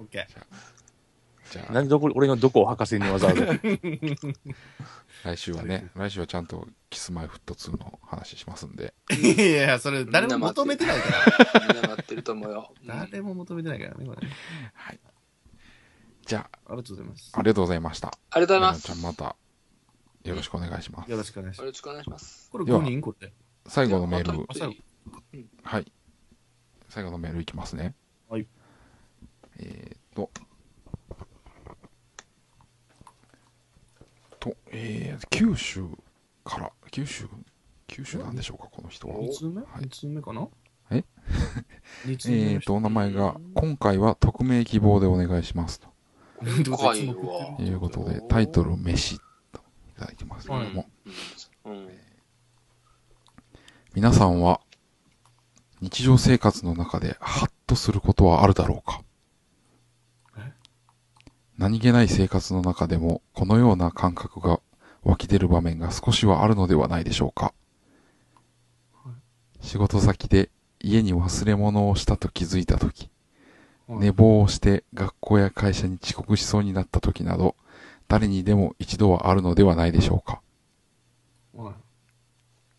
[0.00, 0.26] オッケ
[1.50, 3.42] じゃあ、なんでどこ、俺のどこを吐かせんねんわざわざ？
[5.24, 8.94] 来週はね、来週はちゃんとキスマイフット2の話しますんで。
[9.08, 9.34] ー。
[9.34, 11.66] いやいや、それ誰も求めてないから。
[11.74, 12.72] みんな待ってると思うよ。
[12.86, 14.32] 誰も求めてないからね、これね。
[14.74, 15.00] はい。
[16.26, 17.30] じゃありがとうございます。
[17.34, 18.08] あ、ありがとうございました。
[18.08, 19.02] ありがとうございまちゃんす。
[19.02, 19.36] また、
[20.24, 21.10] よろしくお願いします。
[21.10, 21.64] よろしくお願いします。
[21.64, 22.50] よろしくお願いします。
[22.50, 23.32] これでは5人これ。
[23.66, 24.46] 最後のメール
[25.62, 25.92] はい。
[26.90, 27.94] 最後のメールいきますね。
[28.28, 28.46] はい。
[29.58, 30.30] えーっと。
[34.38, 35.84] と、えー、九州
[36.44, 37.28] から、九州、
[37.86, 39.16] 九州なんでしょうか、この人は。
[39.16, 39.62] 2通目？
[39.62, 40.48] はい ?2 通目かな？
[40.90, 41.04] え
[42.06, 42.52] ?2 通目の人。
[42.54, 45.80] えーっと、お名前が、今回は匿名希望でお願いします。
[45.80, 45.88] と
[46.40, 49.18] 深いわいうことで、タイトル、飯、
[49.52, 50.88] といただいてますけども、
[51.64, 51.88] うん。
[53.94, 54.60] 皆さんは、
[55.80, 59.00] 日常生活の中でハッとすることはあるだろうか？
[59.02, 59.07] え
[61.58, 64.60] 何気ない生活の中でも、このような感覚が
[65.02, 67.52] 湧き出る場面が少しはあるのではないでしょうか。
[69.60, 73.10] 仕事先で家に忘れ物をしたと気づいたとき、
[73.88, 73.98] はい。
[73.98, 77.56] 寝坊をして学校や会社に遅刻しそうになったときなど、
[78.06, 80.40] 誰にでも一度はあるのではないでしょうか。
[81.54, 81.74] はい。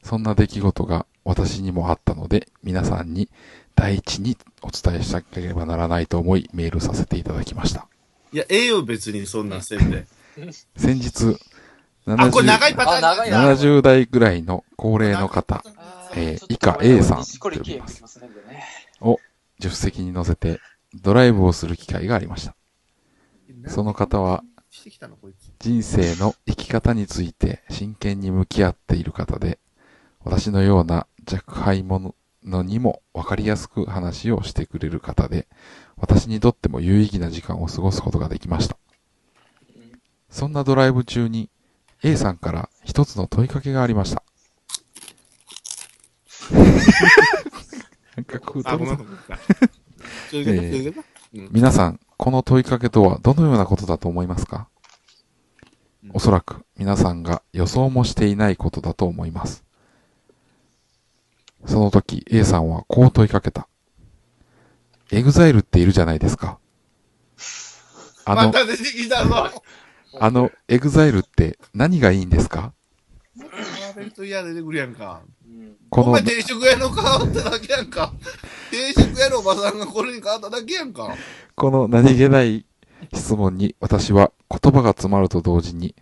[0.03, 3.29] そんな出来事が私にもあったので、皆さんに
[3.75, 7.89] 第一にお伝えしなければならないと思いメールさせていただきました。
[8.31, 10.05] いや、ええよ、別にそんなんせんで。
[10.77, 11.37] 先日、
[12.05, 15.63] あ、これ長い70パターンあ長いな70代ぐらいの高齢の方、
[16.15, 18.63] えー以下 A さんこれ消えますね、これね。
[19.59, 20.61] 助手席に乗せて
[20.93, 22.55] ドライブをする機会がありました。
[23.67, 25.51] その方はしてきたの、こいつ。
[25.59, 29.59] 人生の生き方について真剣に向き合っている方で、
[30.23, 32.13] 私のような若輩者
[32.43, 35.47] にも分かりやすく話をしてくれる方で、
[35.99, 38.77] 私にとっても有意義な時間を過ごすことができました。
[40.29, 41.49] そんなドライブ中に
[42.03, 44.23] A さんから一つの問いかけがありました。
[48.15, 48.39] なんか
[51.51, 54.67] 皆さん、この問いかけとはどのようなことだと思いますか？
[56.03, 59.65] うんおそらく皆さんが予想もしていないことだと思います。
[61.65, 63.67] その時 A さんはこう問いかけた。
[65.11, 66.59] EXILE っているじゃないですか。
[68.25, 69.63] あの、また出てきたぞ。
[70.19, 72.73] あの EXILE って何がいいんですか？
[73.95, 75.21] ベルト嫌出てくるやんか。
[75.45, 75.75] うん。
[75.89, 78.13] このお前、定食屋の変わっただけやんか。
[78.71, 81.15] 定食屋のおばさんがこれに変わっただけやんか。
[81.55, 82.65] この何気ない
[83.13, 85.95] 質問に私は言葉が詰まると同時に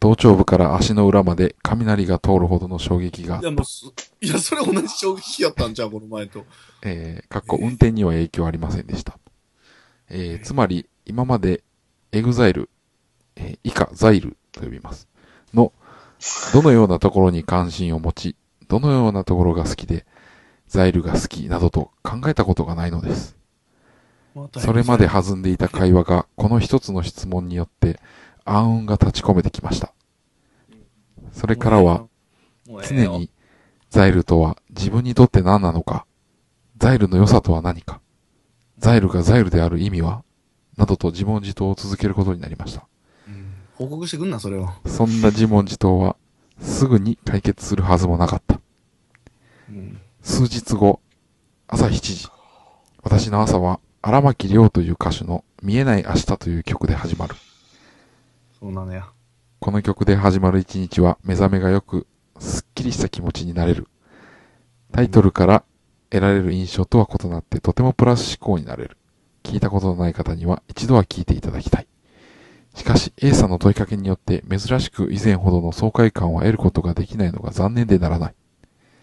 [0.00, 3.84] 頭頂部から足の裏まで雷が通るほどの衝撃がいや、もうす、
[4.22, 6.46] いや、それ同じ衝撃やったんちゃうこの前と。
[6.82, 9.18] えー、かっこ運転には影響ありませんでした。
[10.08, 11.62] えー、つまり、今まで、
[12.12, 12.70] EXILE、
[13.36, 15.06] えー、以下、ザイルと呼びます。
[15.52, 15.72] の、
[16.54, 18.36] どのようなところに関心を持ち、
[18.68, 20.06] どのようなところが好きで、
[20.66, 23.36] ザイルが好きなどと考えたことがないのです。
[24.56, 28.00] それまで弾んでいた会話が、この一つの質問によって、
[28.50, 29.92] 暗雲が立ち込めてきました。
[31.32, 32.06] それからは、、
[32.66, 33.30] 常に、
[33.90, 36.04] ザイルとは自分にとって何なのか、
[36.78, 38.00] ザイルの良さとは何か、
[38.78, 40.24] ザイルがザイルである意味は、
[40.76, 42.86] などと自問自答を続けることになりました。
[43.28, 44.68] うん報告してくんな、それを。
[44.84, 46.16] そんな自問自答は、
[46.60, 48.60] すぐに解決するはずもなかった。
[49.70, 50.00] うん。
[50.22, 51.00] 数日後、
[51.68, 52.28] 朝7時、
[53.02, 57.34] 私の朝は荒牧亮という歌手の見えない明日という曲で始まる。
[58.60, 59.08] そうなのや。
[59.58, 62.06] この曲で始まる一日は目覚めが良く、
[62.38, 63.88] すっきりした気持ちになれる。
[64.92, 65.64] タイトルから
[66.10, 68.98] 得られる印象とは異なってとてもプラス思考になれる。
[69.42, 71.86] 聞いたことのない方には一度は聞いていただきたい。
[72.74, 78.34] しかし A さんの問いかけによって珍しく以前ほどの爽快感を得ることができないのが残念でならない。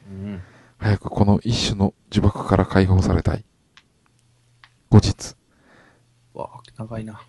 [0.09, 0.41] うん。
[0.77, 3.43] 早くこの一種の呪縛から解放されたい。
[4.89, 5.35] 後日、
[6.33, 7.19] わあ、長いな。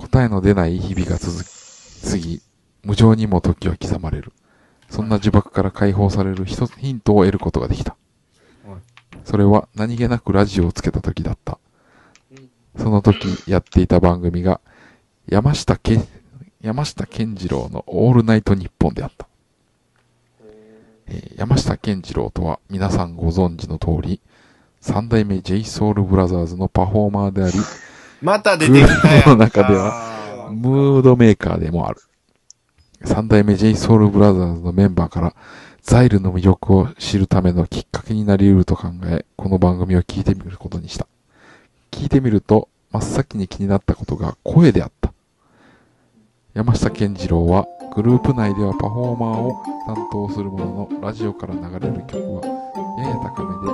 [0.00, 2.42] 答えの出ない日々が続き、次、
[2.82, 4.32] 無情にも時は刻まれる。
[4.88, 7.96] そんな呪縛から解放されるヒントを得ることができた。
[9.24, 11.58] それは何気なくラジオをつけた時だった。
[12.78, 14.60] その時やっていた番組が、
[15.28, 16.00] 山下け、
[16.62, 19.28] 山下健二郎のオールナイトニッポンであった。
[21.06, 24.20] えー山下健二郎とは皆さんご存知の通り、
[24.80, 27.52] 三代目 JSOULBROTHERS のパフォーマーであり、
[28.22, 29.28] また出てきたやん。
[29.30, 32.00] の中ではムードメーカーでもある。
[33.04, 35.34] 三代目 JSOULBROTHERS のメンバーから、
[35.82, 41.06] ザイルの魅力を知るためのきっかけになり得ると考え、この番組を聞いてみることにした。
[41.90, 45.12] 聞いてみると、真っ先に気になったことが声であった。
[46.52, 52.42] 山下健二郎は、グループ内ではパフォーマーを担当するものの、ラジオから流れる曲は、
[52.98, 53.72] やや高めで、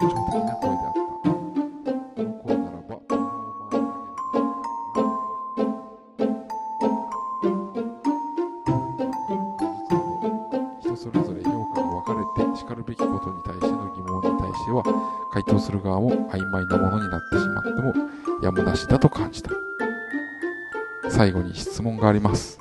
[0.00, 0.81] 特徴的な声で
[14.72, 17.94] 問に対しては回答する側も曖昧なものになってしまっても
[18.42, 19.50] やむなしだと感じた。
[21.10, 22.58] 最後に質問があります。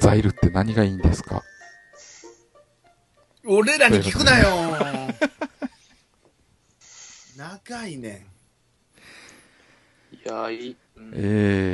[0.00, 1.42] ザイルって何がいいんですか？
[3.44, 4.46] 俺らに聞くなよ。
[7.36, 8.26] 長いね。
[10.12, 11.00] いや、いい。
[11.00, 11.18] うんえ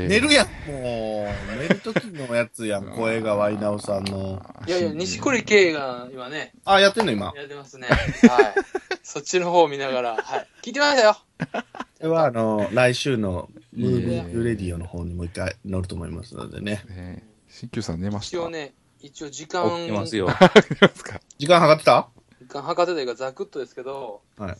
[0.05, 0.09] ー、ん。
[0.09, 1.59] 寝るやん、もう。
[1.61, 4.43] 寝る時のやつやん、 声がワイナオさんの。
[4.67, 7.33] いやいや、西堀圭が今ね、あ、やってんの今。
[7.37, 7.89] やってますね。
[7.89, 8.55] はい。
[9.03, 10.49] そっちの方を見ながら、はい。
[10.63, 11.17] 聞いてましたよ。
[11.53, 11.63] こ
[12.01, 16.83] れは、あの、来週のムービーレディオの方にもう一回乗ると思いますのでね。
[16.89, 20.27] ね新旧さん寝ました一応ね、一応時間、起きてますよ。
[20.31, 20.33] 寝
[20.81, 22.09] ますか時間計ってた？
[22.41, 24.57] 時間計ってたいうか、ざくっとですけど、はい。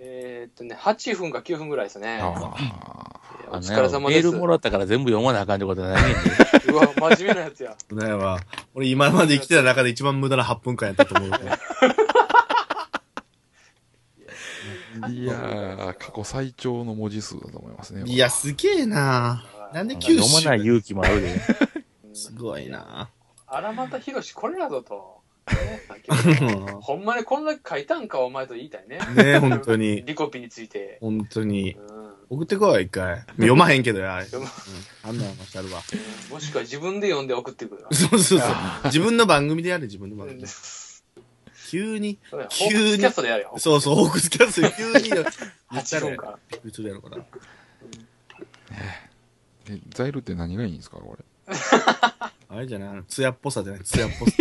[0.00, 2.20] えーっとね、8分か9分ぐらいですね。
[2.20, 2.36] あお
[3.50, 4.24] あのね疲れ様です。
[4.24, 6.20] メールもらったから全部読まなあかんってことはないねんで。
[6.72, 7.76] うわ、真面目なやつや。
[7.90, 8.40] ねは、
[8.74, 11.38] 俺今まで生きてた中で一番無駄な8分間やったと思うね。
[15.00, 20.44] ー いやー過去最長の文字数だと思いますねいや、すげえななんで読九州？
[20.44, 21.40] まない勇気もあるで。
[22.14, 23.10] すごいな
[23.46, 25.17] 荒俣博士これやぞと。
[25.48, 25.82] ね
[26.40, 28.98] ねほんまにこんだけ書いたんか、お前と言いたいね。
[29.18, 30.04] え、本当に。
[30.04, 30.98] リコピについて。
[31.00, 31.74] 本当に。
[31.74, 31.98] うん
[32.30, 33.24] 送ってこい、一回。
[33.36, 34.22] 読まへんけどや。
[34.26, 34.50] 読ま
[35.04, 35.82] うん、あんなのしたるわ。
[36.30, 37.88] もしくは自分で読んで送ってくるわ。
[37.90, 38.50] そうそうそう。
[38.84, 40.44] 自分の番組でやれ、自分の番組。
[41.70, 42.18] 急に。
[42.18, 43.54] 急にホークスキャストでやれよ。
[43.56, 45.10] そうそう、ホークスキャスト急に。
[45.70, 46.38] 8分間。
[46.50, 47.24] 言ってるやろかな。
[48.72, 51.24] えザイルって何がいいんですかこれ
[52.50, 54.32] あれじゃないあの、ツヤっぽさじゃないツヤっぽさ。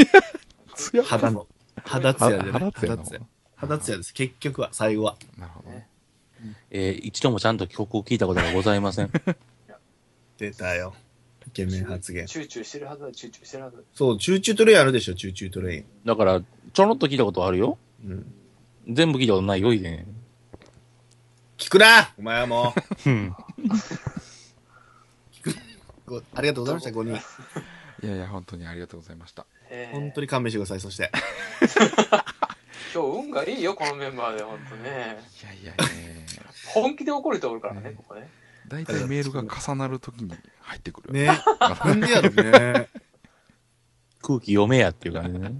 [0.77, 1.47] つや肌の。
[1.83, 2.51] 肌ツヤじゃない？
[2.51, 3.21] 肌ツヤの肌ツヤ。
[3.55, 4.13] 肌ツヤです。
[4.13, 5.17] 結局は、最後は。
[5.37, 5.87] なるほどね
[6.69, 9.11] えー一度もちゃんと曲を聴いたことがございません。
[10.37, 10.93] 出たよ。
[11.47, 12.27] イケメン発言。
[12.27, 13.83] チューチューしてるはずだ、チューチューしてるはず。
[13.93, 15.85] そう、チューチュートレインあるでしょ、チューチュートレイン。
[16.05, 16.41] だから、
[16.73, 17.77] ちょろっと聞いたことあるよ。
[18.05, 18.31] うん。
[18.89, 20.05] 全部聞いたことないよ、いね。
[21.57, 22.73] 聞くなお前はも
[23.05, 23.09] う。
[23.09, 23.35] うん。
[26.05, 28.07] ごありがとうございました、5人。
[28.07, 31.11] いやいや本当にありがとうございましたえー本当に勘弁してください、そして。
[32.93, 35.19] 今日運がいいよ、このメンバーで、本当ね。
[35.41, 36.25] いやいやね
[36.73, 38.29] 本気で怒る人おるからねね、ここね。
[38.67, 41.27] 大体メールが重なるときに入ってくるね
[41.59, 42.89] なんでやろね。
[44.21, 45.53] 空気読めやっていう感じね。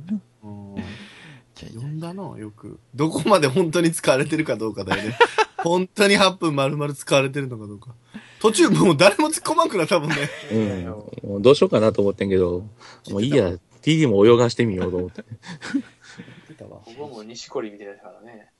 [1.55, 2.79] 読んだのよく。
[2.93, 5.17] どこまで本当に使われてるかどうかだよね。
[5.57, 7.95] 本当に8分丸々使われてるのかどうか。
[8.39, 10.15] 途中もう誰も突っ込まんくなったもんね。
[10.51, 11.41] うん。
[11.41, 12.65] どうしようかなと思ってんけど、
[13.09, 13.51] もういいや、
[13.87, 15.23] TD も泳がしてみようと思って。
[16.59, 18.51] 僕はもう西堀みたいだからね。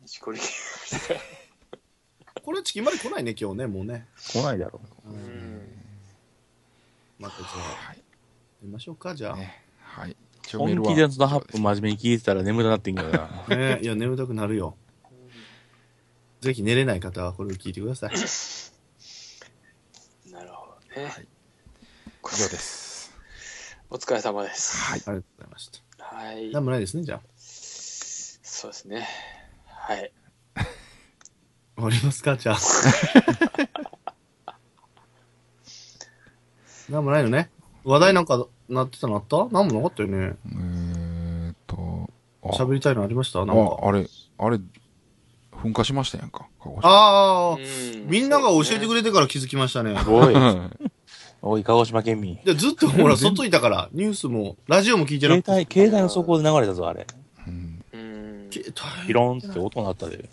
[0.00, 0.40] 西堀。
[2.42, 4.08] これチキンまで来ないね、今日ね、もうね。
[4.16, 5.82] 来ないだろううんん。
[7.18, 7.46] またじゃ
[7.90, 7.96] あ、
[8.62, 9.36] 寝ましょうか、じゃあ。
[9.36, 10.16] ねはい
[10.52, 13.28] 本気でその8分真面目に聞いてたら眠くなってんけどな。
[13.54, 14.78] ねいや、眠たくなるよ。
[16.40, 18.12] ぜひ寝れない方はこれを聞いてください。
[20.32, 21.26] なるほどね。
[22.32, 22.85] 以上です
[23.90, 24.76] お疲れ様です。
[24.78, 25.68] はいありがとうございまし
[25.98, 26.04] た。
[26.04, 26.50] はい。
[26.50, 27.20] なんもないですね、じゃあ。
[27.36, 29.06] そうですね。
[29.66, 30.12] はい。
[31.76, 32.58] 終わりますか、じゃあ。
[36.90, 37.50] なんもないのね。
[37.84, 39.36] 話題なんかなってたのあった？
[39.54, 40.36] なんもなかったよね。
[40.46, 42.10] えーっと
[42.42, 43.44] あ喋りたいのありました？
[43.44, 43.62] なんか。
[43.82, 44.06] ああれ
[44.38, 44.58] あれ
[45.62, 46.46] 噴火しましたやんか
[46.82, 49.92] ああ、うんみんなが教えてくれてから気づきましたね。
[50.06, 50.70] おい、は
[51.48, 52.38] おい、鹿児島県民。
[52.44, 55.44] でずっと ほら、外いたから、ニュースも、ラジオも聞いてなくて。
[55.44, 57.06] 携帯、携帯の速攻で流れたぞ、あれ。
[57.46, 58.48] うんうん。
[58.50, 60.28] 携帯ピロンって音鳴ったで。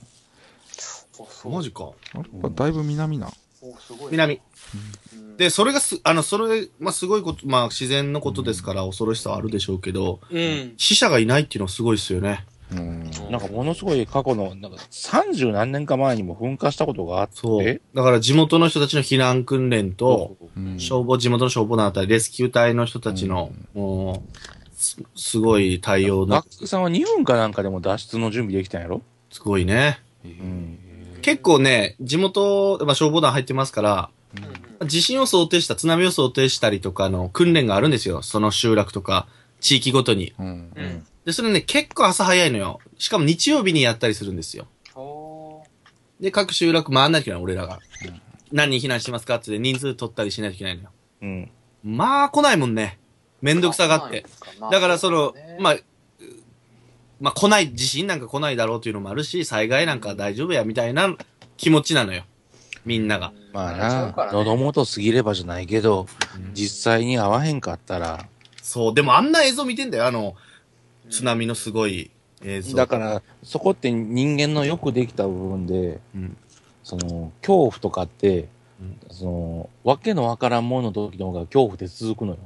[1.19, 1.91] おそうマジか。
[2.15, 3.31] あれはだいぶ南な
[3.61, 4.11] おすごい。
[4.11, 4.41] 南。
[5.13, 5.37] うん。
[5.37, 10.73] で、それがす、あの、それ、まあ、すごいこと、まあ、自然のことですから、恐ろしさはあるでしょうけど、うん。
[10.77, 12.45] 死者がいないっていうのはすごいですよね。
[12.75, 13.31] うん。
[13.31, 17.81] なんかものすごい過去の、なんか30何年か前にも噴火したことがあって、そう。
[17.93, 29.01] だから地元の人たちの避難訓練と、うん消防、地元の消防団あたり、レスキュー隊の人たちの、もう、すすごい対応なマ、ックさんは2分かなんかでも脱出の準備できたんやろ？
[29.31, 29.99] すごいね。
[31.21, 34.09] 結構ね、地元、まあ、消防団入ってますから、
[34.85, 38.21] 地震を想定した、津波を想定したりとかの訓練があるんですよ。
[38.21, 39.27] その集落とか、
[39.61, 40.33] 地域ごとに。
[40.37, 40.45] うん。
[40.75, 41.05] うん。
[41.25, 42.79] で、それね、結構朝早いのよ。
[42.97, 44.67] しかも日曜日にやったりするんですよ。
[46.19, 47.79] で、各集落回んないといけない、俺らが。
[48.51, 50.89] 何人避難してますかって人数取ったりしないといけないのよ。
[51.21, 51.51] うん。
[51.83, 52.99] まあ、来ないもんね。
[53.41, 54.25] めんどくさがって。。
[54.71, 55.77] だからその、まあ、
[57.19, 61.15] まあ来ない、地震なんか来ないだろうというのもあるし、災害なんか大丈夫やみたいな
[61.57, 62.23] 気持ちなのよ。
[62.85, 63.33] みんなが。
[63.53, 66.07] まあな、喉元過ぎればじゃないけど、
[66.53, 68.27] 実際に合わへんかったら、
[68.61, 70.35] そう、でもあんな映像見てんだよ、あの、
[71.13, 72.09] 津波のすごい
[72.43, 72.75] 映像。
[72.75, 76.37] だから、そこって人間のよくできた部分で、うん
[76.83, 78.49] その、恐怖とかって、
[78.81, 82.39] うんその、わけのわからんものの時の方が恐怖って続くのよ。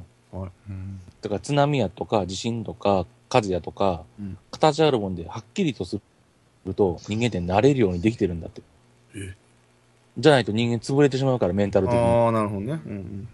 [0.69, 5.99] うんだから津波やとか地震とか火事やとか、うん形あるもんではっきりとす
[6.65, 8.61] ると人間って慣れるようにできてるんだって。
[9.15, 9.35] え
[10.17, 12.01] じゃないと人間潰れてしまうからメンタル的に。
[12.01, 12.81] ああ、なるほどね。
[12.85, 13.27] うん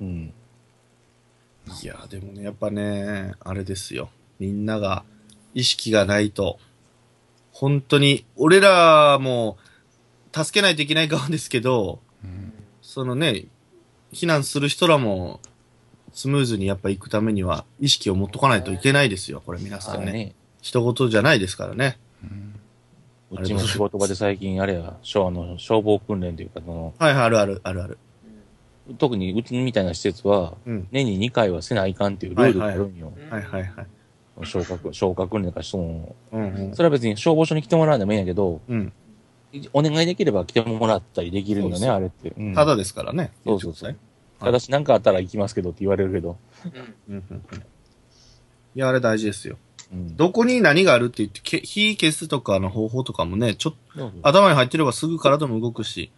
[0.00, 0.06] うん。
[0.06, 0.32] うん。
[1.82, 4.10] いや、でもね、やっぱね、あれですよ。
[4.38, 5.04] みんなが
[5.54, 6.58] 意識がないと、
[7.52, 9.58] 本当に、俺らも
[10.34, 12.52] 助けないといけない側ですけど、うん
[12.82, 13.46] そのね、
[14.12, 15.40] 避難する人らも、
[16.12, 20.12] スムーズにやっぱ行くためには、意識を持っとかないといけないですよ、これ皆さんね。
[20.12, 20.34] ね。
[20.60, 21.98] 人事じゃないですからね。
[22.24, 22.60] うん
[23.32, 27.98] うちも仕事場で最近あれや、消あの消防訓練というか、その、はいはい、あるある、あるある。
[28.98, 30.88] 特にうちみたいな施設は、うん。
[30.90, 33.12] 年に2回はせないかんっていうルールがあるんよ。
[33.30, 33.86] はいはいはい。
[34.44, 38.92] 消火、消火訓練か、その、うんうんそれは別に消防署に来てもらうのもいいんやけど、うん。
[39.72, 42.32] お願いできれば来てもらったりできるんよね、あれって。
[42.36, 43.32] うんただですからね。
[43.44, 43.96] そうそうそう
[44.38, 46.38] ただし何かあったら行きますけどって言われるけど。
[47.08, 47.42] いうんうんうん
[48.76, 49.58] いや、あれ大事ですよ。
[49.92, 50.16] うん。
[50.16, 56.12] どこに何があるって言って、け火消すとかの方法とかもね、ちょっと頭に入ってればすぐ体も動くし。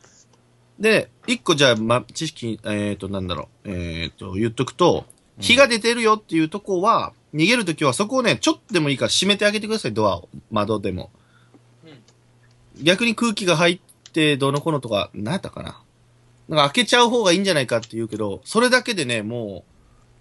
[0.83, 5.07] で、一個じゃあ、ま、知識、えっ、と、なんだろう、えっ、と、言っとくと、
[5.39, 10.29] 火が出てるよっていうとこは、逃げるときはそこをね、ちょっとでもいいから閉めてあげてください、ドアを。
[10.51, 11.11] 窓でも。
[12.83, 13.81] 逆に空気が入っ
[14.13, 15.81] て、どうのこうのとか、何やったかな。
[16.49, 19.65] なんか開けちゃう方がいいんじゃないかって言うけど、それだけでね、も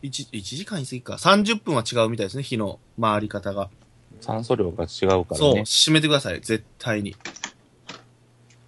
[0.04, 1.14] う、1、一時間に過ぎか。
[1.14, 3.72] 30分は違うみたいですね、火の回り方が。
[4.20, 5.64] 酸素量が違うからそう、ね。
[5.66, 7.16] 閉めてください、絶対に。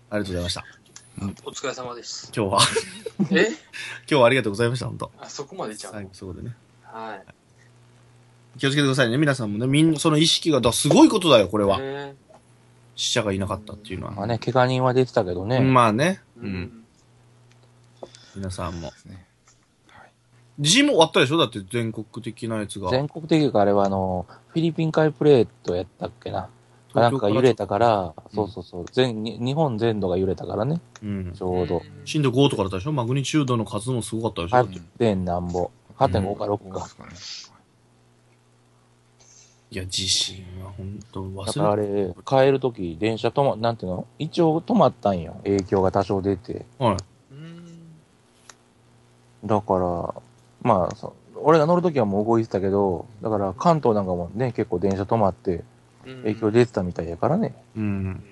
[0.09, 0.82] ありがとうございました。
[1.21, 2.31] お疲れ様です。
[2.35, 2.59] 今日は、
[3.31, 3.45] え？
[3.47, 3.53] 今
[4.07, 6.55] 日はありがとうございました、本当あ、そこまでちゃう最後、そこでね。
[6.83, 7.23] はい。
[8.59, 9.67] 気をつけてくださいね、皆さんもね。
[9.67, 11.79] みんな、その意識が、だすごいことだよ、これは。
[11.79, 12.15] ね
[12.95, 14.11] 死者がいなかったっていうのは。
[14.13, 15.59] まあね、怪我人は出てたけどね。
[15.59, 16.21] まあね。
[16.37, 16.83] ううんん。。
[18.35, 18.87] 皆さんも。
[18.87, 20.11] はい。
[20.59, 21.37] 地震もあったでしょ？
[21.37, 22.89] だって全国的なやつが。
[22.91, 26.49] 全国的かあれはあの、フィリピン海プレートやったっけな。
[26.93, 31.41] なんか揺れたから、そうそうそう、全、に日本全土が揺れたからね、うんち。
[31.41, 31.81] ょうど。
[32.05, 32.91] 震度5とかだったでしょ？
[32.91, 34.57] マグニチュードの数もすごかったでしょ、
[34.99, 35.15] 8.
[35.23, 35.71] なんぼ。
[35.97, 37.47] 8.5か6かそうです。
[37.49, 37.63] かね。
[39.71, 44.07] いや、地震は本当だからあ忘れれ、帰るとき、電車止ま、なんていうの？
[44.19, 45.37] 一応止まったんよ。
[45.43, 46.65] 影響が多少出て。
[46.77, 46.97] はい。
[47.31, 47.65] うん。
[49.45, 50.13] だから、
[50.61, 51.15] まあ、そ
[51.45, 55.63] 俺が乗るときはもう動いてたけど、だから関東なんかもね、結構電車止まって
[56.05, 57.55] 影響出てたみたいやからね。
[57.75, 58.23] うん。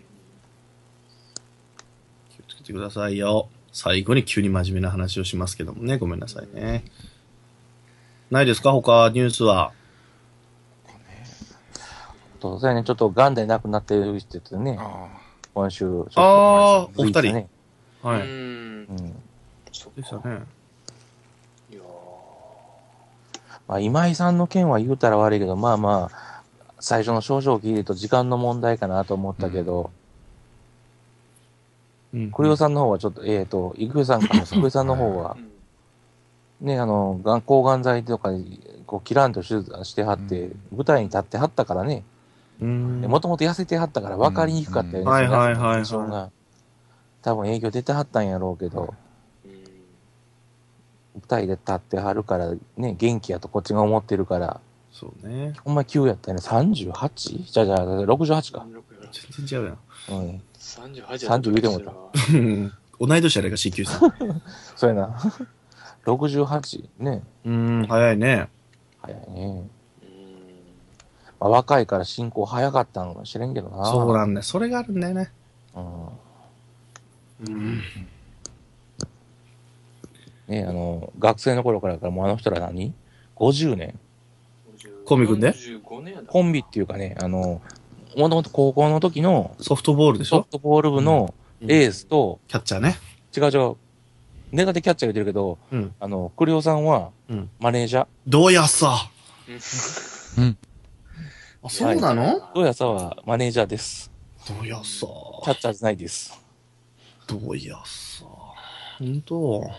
[2.30, 3.50] 気をつけてくださいよ。
[3.72, 5.98] 最後に急に真面目な話をしますけどもね。
[5.98, 6.84] ごめんなさいね。
[8.30, 8.72] ないですか？
[8.72, 9.72] 他ニュースは？
[12.40, 15.08] と、そうやね、ちょっと癌で亡くなってる人ってね、あ
[15.54, 16.24] 今週、ちょっとあ
[16.80, 17.48] あ、お二人。
[18.02, 18.22] はい。
[18.22, 18.94] うんう。
[18.94, 19.16] ん。
[19.72, 20.02] そっか。
[20.02, 20.42] でしたね。
[21.72, 21.82] いや
[23.68, 26.31] まあ、今井さんの件は言うたら悪いけど、まあまあ、
[26.82, 29.92] 最初の症状を聞いると時間の問題かなと思ったけど、
[32.14, 32.32] うん。
[32.32, 35.38] 栗尾さんの方はちょっと、えっ、と、郁恵さんかな、郁恵さんの方は
[36.60, 38.32] ね、あの、がん抗がん剤とか、
[38.86, 40.78] こう、キランと手術してはって、うん。
[40.78, 42.04] 舞台に立ってはったからね、
[42.60, 43.02] うん。
[43.02, 45.08] もともと痩せてはったから分かりにくかったよね、うん。
[45.08, 45.86] はいはいはいはい。
[45.86, 46.32] その印象が。
[47.24, 48.96] 多分影響出てはったんやろうけど、
[49.46, 49.52] うん。
[49.52, 54.60] 舞台で立ってはるから、ね、元気やとこっちが思ってるから、
[55.02, 55.54] そうね。
[55.66, 56.44] ほんま急やったよね。
[56.44, 57.52] 38?
[57.52, 58.68] じゃあじゃあ、68か。
[59.36, 60.20] 全然違うやん。
[60.20, 60.42] うん。
[60.60, 61.92] 38 30言うてもうた
[62.34, 64.14] うん同い年やないか、C 級さん。
[64.78, 65.18] そうやな。
[66.06, 66.90] 68?
[67.00, 67.24] ね。
[67.46, 68.48] うん、早いね。
[69.02, 69.64] 早いね。
[70.04, 70.16] うん
[71.40, 73.86] まあ、若いから進行早かったのかもしれんけどな。
[73.88, 74.44] そうなんだよ。
[74.44, 75.32] それがあるんだよね。
[75.76, 76.06] うん。
[77.48, 77.82] うん。
[80.48, 82.94] ねあの、学生の頃からからもうあの人ら何
[83.36, 84.00] ?50 年
[85.06, 86.28] コンビ組んで45年やだ。
[86.28, 87.62] コンビっていうかね、あの、
[88.16, 90.38] もともと高校の時のソフトボールでしょ？
[90.38, 92.98] ソフトボール部のエースと、キャッチャーね。
[93.36, 93.76] 違う違う、
[94.52, 95.94] ネタでキャッチャー言ってるけど、うん。
[96.00, 97.50] あの、クリオさんはうん。
[97.60, 98.08] マネージャー。
[98.28, 99.10] どうやさ？
[100.38, 100.58] うん。
[101.64, 102.52] あ、そうなの？
[102.54, 104.12] どうやさはマネージャーです。
[104.48, 104.84] どうやさ？
[105.44, 106.42] キャッチャーじゃないです。
[107.28, 108.26] どうやさ？
[109.00, 109.70] ほんと。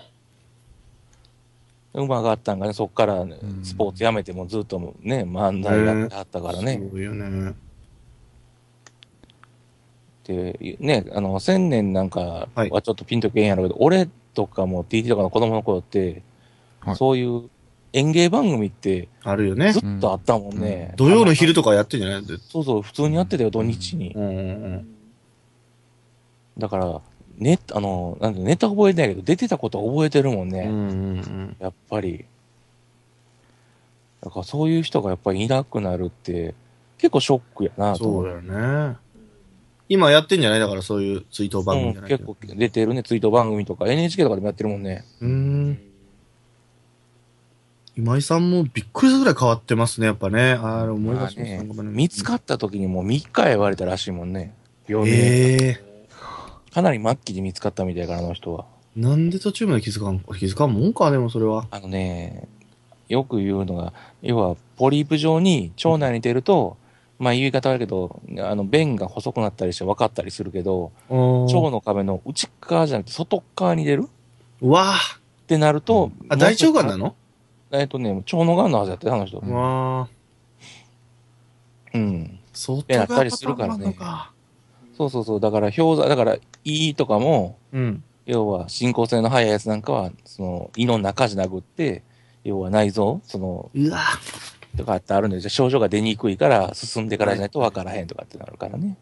[1.95, 3.27] 馬があったんがね、そっから
[3.63, 6.83] スポーツやめてもずっとね、漫才やってはったからね。
[6.91, 7.55] そうよね。
[10.25, 16.23] で、ね、あの、千年なんかはいはちょっとピンとけんやろうけど、俺とかも TT とかの子供の頃って、
[16.81, 17.49] はいそういう
[17.93, 19.81] 演芸番組ってあるよねず。
[19.81, 20.95] っとあったもんね。
[20.97, 22.25] 土曜の昼とかやってんじゃない？
[22.49, 24.13] そうそう、普通にやってたよ、土日に。
[24.15, 24.41] うんうんう
[24.79, 24.95] ん。
[26.57, 27.01] だから、
[27.43, 30.63] ね、あの、なんてネタ覚えてないけど、出てたことは覚えてるもんね。
[30.63, 31.57] うんうんうん。
[31.59, 32.25] やっぱり。
[34.23, 36.55] だからそういう人がやっぱりいなくなるって、
[36.99, 38.97] 結構ショックやなと思そうだよね。
[39.89, 42.35] 今やってんじゃないだからそういう追悼番組じゃうん、ないけど。
[42.35, 45.05] 結構出てるね、ツイート番組とか、NHK とかでもやってるもんね。
[45.21, 45.79] うーん。
[47.95, 50.53] 今井さんもびっくりするぐらい変わってますね、やっぱね。
[50.53, 54.55] ああ、思い出しますねごめんね見つかった時にもう3日言われたらしいもんね。
[54.89, 55.92] 病院でええ
[56.73, 58.65] かなり末期に見つかったみたいやから、あの人は。
[58.97, 61.67] なんで途中まで気づかん、気づかんもんか、でもそれは。
[61.71, 62.49] あのね、
[63.09, 63.93] よく言うのが、
[64.23, 66.77] 要はポリープ状に腸内に出ると、
[67.19, 74.09] まあ言い方悪いけど、あの便が細くなったりして分かったりするけど、腸腸の壁の内側じゃなくて外側に出る？
[74.61, 77.15] うわってなると、あ、大腸がんなの？
[77.71, 79.39] えっとね、腸のがんのはずやってあの人。
[79.39, 80.09] うわ
[81.95, 82.39] うん。
[82.53, 83.97] 相やったりするからね
[84.97, 85.41] そうそうそう。
[85.41, 88.05] だから、氷座、だから、胃とかも、うん。
[88.27, 92.03] 要は進行性の早いやつなんかは、その胃の中じゃなくって、
[92.45, 94.01] 要は内臓、その、うわ
[94.77, 98.97] とかってあるんで、じゃあ症状が出にくいから、進んでからじゃないと分からへんとかってなるからね。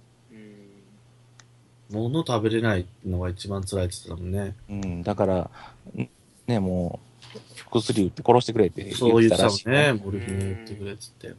[1.91, 4.55] 物食べれないのが一番辛いって言ってたもんね。
[4.69, 5.03] うん。
[5.03, 5.51] だから、
[5.97, 6.09] ん
[6.47, 7.01] ね、も
[7.35, 9.93] う、薬打って殺してくれって言そう言ってたもったらしい。
[9.95, 10.05] んね。
[10.05, 11.35] モルヒネ打ってくれっつって。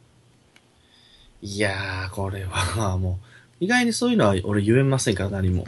[1.42, 3.31] いやー、これはもう、
[3.62, 5.64] 意外にそういうのは俺言えませんから、何も。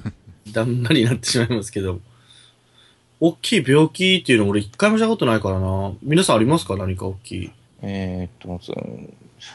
[0.52, 1.98] だんまりになってしまいますけど。
[3.20, 5.92] 大きい病気っていうの俺一回もしたことないからな。
[6.02, 6.76] 皆さんありますか？
[6.76, 7.50] 何か大きい。
[7.80, 8.74] えーっと、そ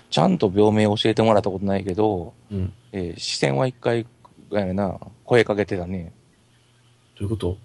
[0.10, 2.66] ちゃんと病名教えてもらったことないけど、うん。
[2.68, 4.08] どえー視線は一回、
[4.52, 6.12] やな、声かけてたね。
[7.20, 7.58] ういうこと？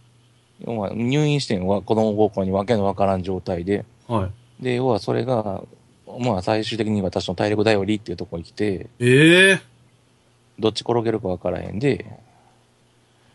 [0.66, 4.62] 要は入院してんは子供膀胱にわけのわからん状態で、はい。
[4.62, 5.64] で、要はそれが、
[6.20, 9.60] まあ最終的に私の体力頼りっていうところに来て、ええ
[10.58, 12.06] どっち転げるかわからへんで、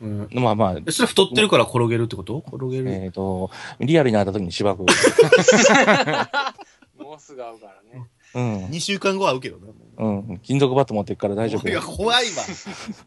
[0.01, 0.27] うん。
[0.33, 2.43] まあまあ、えそれ太ってるから転げるってこと？
[2.47, 2.91] 転げる。
[2.91, 3.49] えっ、と、
[3.79, 4.79] リアルになった時にしばく。
[6.99, 8.05] もうすぐ会うからね。
[8.35, 8.65] うん。
[8.65, 9.67] 2週間後は会うけどな。
[9.97, 10.39] うん。
[10.39, 11.81] 金属バット持っていくから大丈夫いや、よ。
[11.81, 12.31] 怖いわ。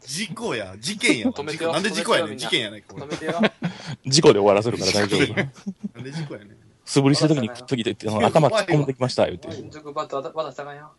[0.01, 0.75] 事故や。
[0.79, 1.33] 事件やわ。
[1.33, 2.37] 止めてなんで事故やねん。
[2.37, 2.95] 事件やないか。
[2.95, 3.33] 止めてよ。
[4.07, 5.33] 事故で終わらせるから大丈夫。
[5.35, 6.57] なんで事故やねん。
[6.85, 9.49] 素振りした時に、時で、あの頭突っ込んできました、言って。
[9.49, 10.89] 金属バット渡したかんよ。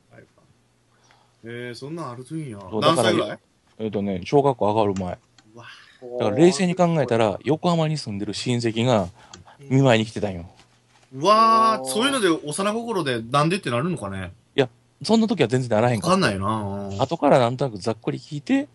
[1.44, 2.58] えー、そんなんあるといいんや。
[2.60, 3.38] そうだから何歳ぐらい？
[3.78, 5.18] えっ、とね、小学校上がる前。
[5.54, 5.64] うわ
[6.18, 9.08] だから冷静に考えたら、横浜に住んでる親戚が
[9.60, 10.50] 見舞いに来てたんよ。
[11.14, 14.32] うわー、そういうので幼心でなんでってなるのかね？
[15.00, 16.08] そんな時は全然ならへんか。
[16.08, 18.66] わかんないよな後からなんとなくざっくり聞いて、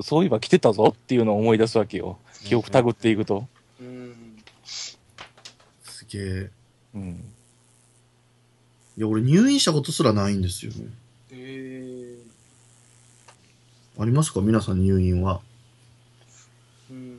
[0.00, 2.18] そういえば来てたぞっていうのを思い出すわけよ。
[2.44, 3.48] 記憶たぐっていくと。
[3.80, 4.14] うん。
[4.64, 4.96] す
[6.08, 6.50] げえ。
[6.94, 7.24] うん。
[8.96, 10.86] いや、俺入院したことすらないんですよね。
[13.98, 14.40] えありますか？
[14.40, 15.40] 皆さん入院は。
[16.90, 16.94] ー。
[16.94, 17.18] うん。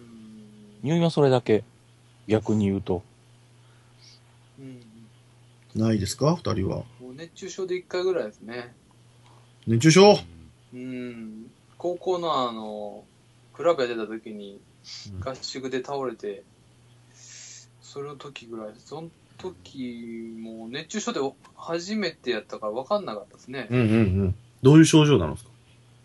[0.83, 1.63] 入院はそれだけ？
[2.27, 3.03] 逆に言うと。
[4.59, 4.81] うん。
[5.75, 6.35] ないですか？
[6.35, 6.77] 二人は。
[6.99, 8.73] もう熱中症で1回ぐらいですね。
[9.67, 10.19] 熱中症？
[10.73, 11.51] うん。
[11.77, 13.03] 高校のあの、
[13.53, 14.59] クラブやってた時に
[15.13, 16.43] うん合宿で倒れて、
[17.81, 18.87] その時ぐらいです。
[18.87, 21.19] その時も熱中症で
[21.55, 23.67] 初めてやったから分かんなかったですね。
[23.69, 23.87] うんうんう
[24.25, 24.35] ん。
[24.61, 25.47] どういう症状なのです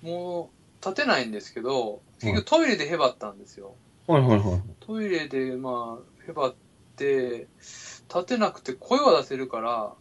[0.03, 0.56] もう
[0.87, 3.75] 立てないんですけど、結局トイレでへばったんですよ。
[4.07, 4.61] かはいはいはい。
[4.81, 6.55] トイレでまあへばっ
[6.97, 7.49] て、
[8.09, 9.95] 立てなくて声は出せるから、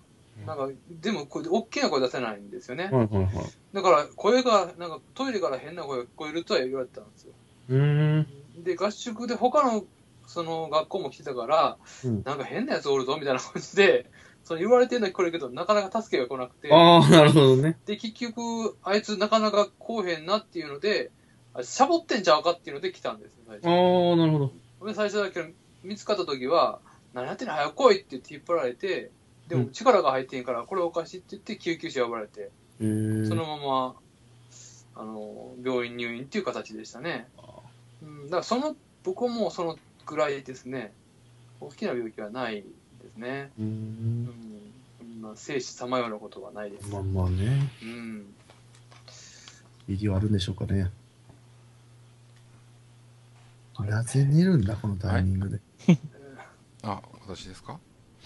[0.45, 2.85] なんか、でもこれ大きな声出せないんですよね。
[2.85, 3.33] はいはいはい。
[3.73, 7.33] だから声が、なんかトイレから変な声が聞こえるとは言われてたんですよ。
[7.69, 8.19] うー
[8.59, 8.63] ん。
[8.63, 9.83] で、合宿で他の、
[10.27, 14.11] その学校も来てたから、うんなんか変なやつおるぞみたいな感じで、
[14.45, 17.77] その言われてるのは来るけど、なかなか助けが来なくて、ああ、なるほどね。
[17.85, 21.11] で、結局、あいつなかなか来おへんなっていうので、
[21.55, 23.67] あシャボってんちゃうかっていうので来たんですよ、最初。
[23.67, 24.87] ああ、なるほど。
[24.87, 26.79] で、最初だけ見つかった時は、
[27.13, 29.09] 何やってんの早く来いって言って引っ張られて、
[29.47, 32.51] でもうん力が入ってんから、これおかしいって言って救急車呼ばれて。
[32.77, 33.95] そのまま、
[34.95, 37.27] あの、病院入院っていう形でしたね。
[38.03, 40.93] うん、だからその、僕はもうそのぐらいですね。
[41.61, 42.63] 大きな病気はない
[43.15, 43.51] ですね。
[43.59, 43.61] う。
[43.61, 44.29] うんん。
[44.99, 46.87] そんな生死さまようなことはないです。
[46.89, 47.69] まあまあね。
[47.81, 48.33] うん。
[49.87, 50.89] 医療あるんでしょうかね。
[53.79, 55.59] なぜ寝るんだ、このタイミングで。
[56.81, 57.79] あ、私ですか？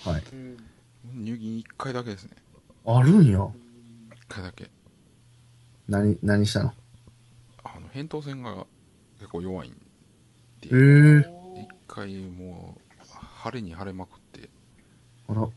[0.03, 0.23] はい。
[0.31, 0.57] うん。
[1.15, 2.31] 入院1回だけですね。
[2.85, 3.51] あるんや？1
[4.27, 4.69] 回だけ。
[5.87, 6.73] 何、何したの？
[7.63, 8.65] あの、扁桃腺が
[9.17, 9.75] 結構弱いんへ
[10.69, 11.61] で、え。
[11.61, 13.05] 一回もう、
[13.43, 14.18] 腫れに腫れまく
[15.29, 15.47] あら。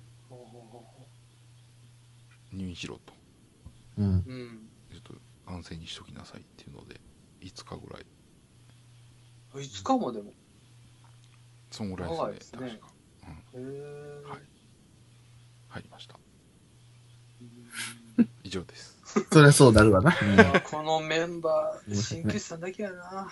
[2.52, 3.14] 入院しろと。
[3.98, 4.04] うん。
[4.04, 4.68] うん。
[4.92, 5.14] ちょっと
[5.50, 7.00] 安静にしときなさいっていうので、
[7.40, 8.06] 5日ぐらい。
[9.54, 10.32] 5日もでも。
[11.70, 12.86] そんぐらいでね、長いですすね確か。
[13.54, 14.40] へーはい
[15.68, 16.18] 入りました。
[18.44, 18.98] 以上です。
[19.32, 20.12] そりゃそうなるわな。
[20.12, 23.30] いやこのメンバー、鍼灸師さんだけやな。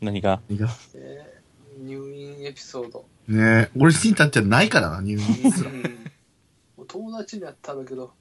[0.00, 0.42] 何が？
[0.94, 1.40] えー
[1.78, 3.06] 入院エピソード。
[3.30, 3.70] ね。
[3.74, 5.70] え、俺に至ってはないからな、入院すら。
[5.72, 6.00] うん
[6.88, 8.12] 友達にやったんだけど、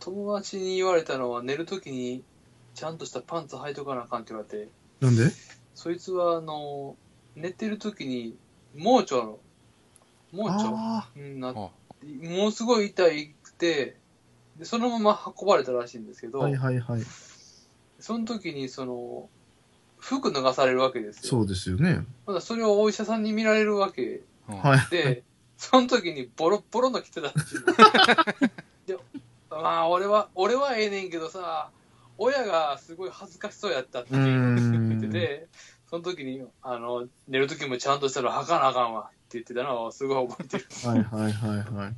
[0.00, 2.24] 友達に言われたのは寝るときに
[2.74, 4.68] ちゃんとしたパンツ履いとかなあかんって言われて、
[5.00, 5.30] なんで？
[5.74, 6.96] そいつはあの、
[7.36, 8.34] 寝てるときに
[8.74, 9.38] 盲腸の、
[10.32, 10.70] 盲腸。
[10.74, 11.72] あうんなあ、も
[12.02, 13.04] のすごい痛
[13.42, 13.98] くて、
[14.56, 17.02] でそのまま運ばれたらしいんですけあ、ど、はいはいはい。
[17.98, 19.28] その時にその、
[20.02, 21.22] 服脱がされるわけですよ。
[21.22, 22.04] そうですよね。
[22.26, 24.80] まだそれをお医者さんに見られるわけうんはい。
[24.90, 25.22] で、
[25.56, 28.98] その時にボロッボロの着てたっていう。
[28.98, 28.98] で、
[29.48, 31.70] まあ俺は、俺はええねんけどさ、
[32.18, 35.46] 親がすごい恥ずかしそうやったって言ってて、
[35.88, 40.66] その時に、あの、寝る時もちゃんとしたら履かなあかんわって言ってたのをすごい覚えてる。
[40.84, 41.92] はいはいはいは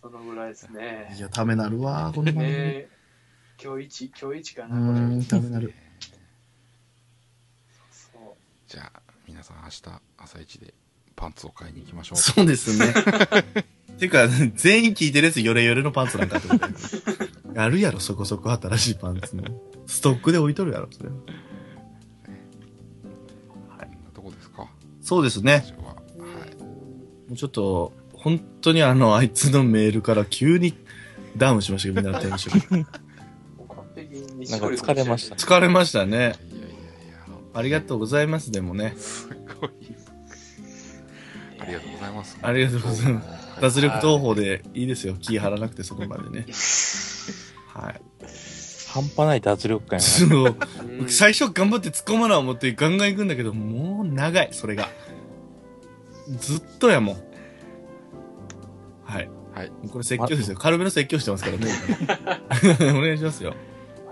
[0.00, 0.72] そのぐらいですい。
[0.72, 1.20] ねい。
[1.20, 2.46] や、ためなるわ、この番組。
[2.46, 2.88] ね
[3.60, 5.24] 今日一、今日一かうな、これ。
[5.24, 5.74] ためなる。
[8.66, 9.82] じゃあ、皆さん明日
[10.18, 10.74] 朝一で
[11.14, 12.18] パンツを買いに行きましょう。
[12.18, 12.92] そうですね。
[13.98, 16.66] てか、全員聞いてるやつヨレヨレのパンツなんかってこと
[17.62, 19.44] あるやろ、そこそこ新しいパンツの。
[19.86, 21.14] ストックで置いとるやろ、それは。
[21.14, 21.20] こ
[23.76, 24.68] んなとこですか
[25.00, 25.64] そうですね。
[25.64, 25.94] 私は。
[25.94, 26.56] はい。
[26.60, 26.74] も
[27.30, 30.74] うちょっと、本当にあの、あいつのメールから急に
[31.36, 32.86] ダウンしましたけど、みんなのテンション。
[34.50, 36.34] なんか疲れました疲れましたね。
[37.56, 38.94] ありがとうございます、でもね。
[38.98, 39.28] す
[39.60, 39.70] ごい。
[41.58, 42.38] ありがとうございます。
[42.42, 43.54] ありがとうございます。
[43.54, 43.60] す。
[43.62, 45.14] 脱力投法でいいですよ。
[45.14, 46.46] 気張らなくてそこまでね。
[47.68, 48.00] はい。
[48.88, 50.56] 半端ない脱力感やそう。
[51.00, 54.90] うん最初頑張って突っ込まな思ってガンガン行くんだけど、もう長い、それが。
[56.38, 57.16] ずっとやもん。
[59.04, 59.30] はい。
[59.54, 59.72] はい。
[59.90, 60.58] これ説教ですよ。
[60.58, 61.72] 軽めの説教してますからね。
[62.92, 63.54] お願いしますよ。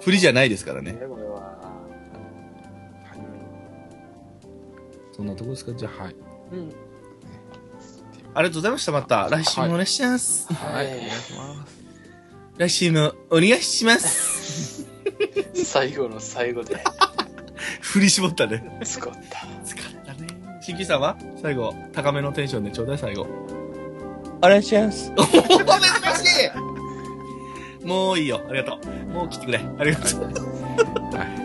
[0.01, 0.97] 振りじゃないですからね。
[5.15, 5.73] そんなとこですか？
[5.75, 6.03] じゃあ。
[6.05, 6.17] はい。
[6.53, 6.73] うん。
[8.37, 8.93] ありがとうございました。
[8.93, 10.53] また来週もお願いします。
[10.53, 10.87] はい。
[10.87, 11.85] はいお願いします。
[12.59, 14.87] 来週もお願いします。
[15.65, 16.83] 最後の最後で
[17.81, 18.81] 振り絞ったね。
[18.85, 19.47] 使った。
[19.65, 20.27] 疲れたね。
[20.61, 21.17] 新規さんは？
[21.43, 23.23] 最後、高めのテンションでちょうだい、最後。
[23.23, 25.13] お願いします。
[25.17, 25.45] お珍し
[27.83, 28.41] いもういいよ。
[28.49, 29.13] ありがとう。
[29.13, 29.61] もう来てくれ。
[29.79, 30.25] ありがとう。
[30.25, 31.44] はい。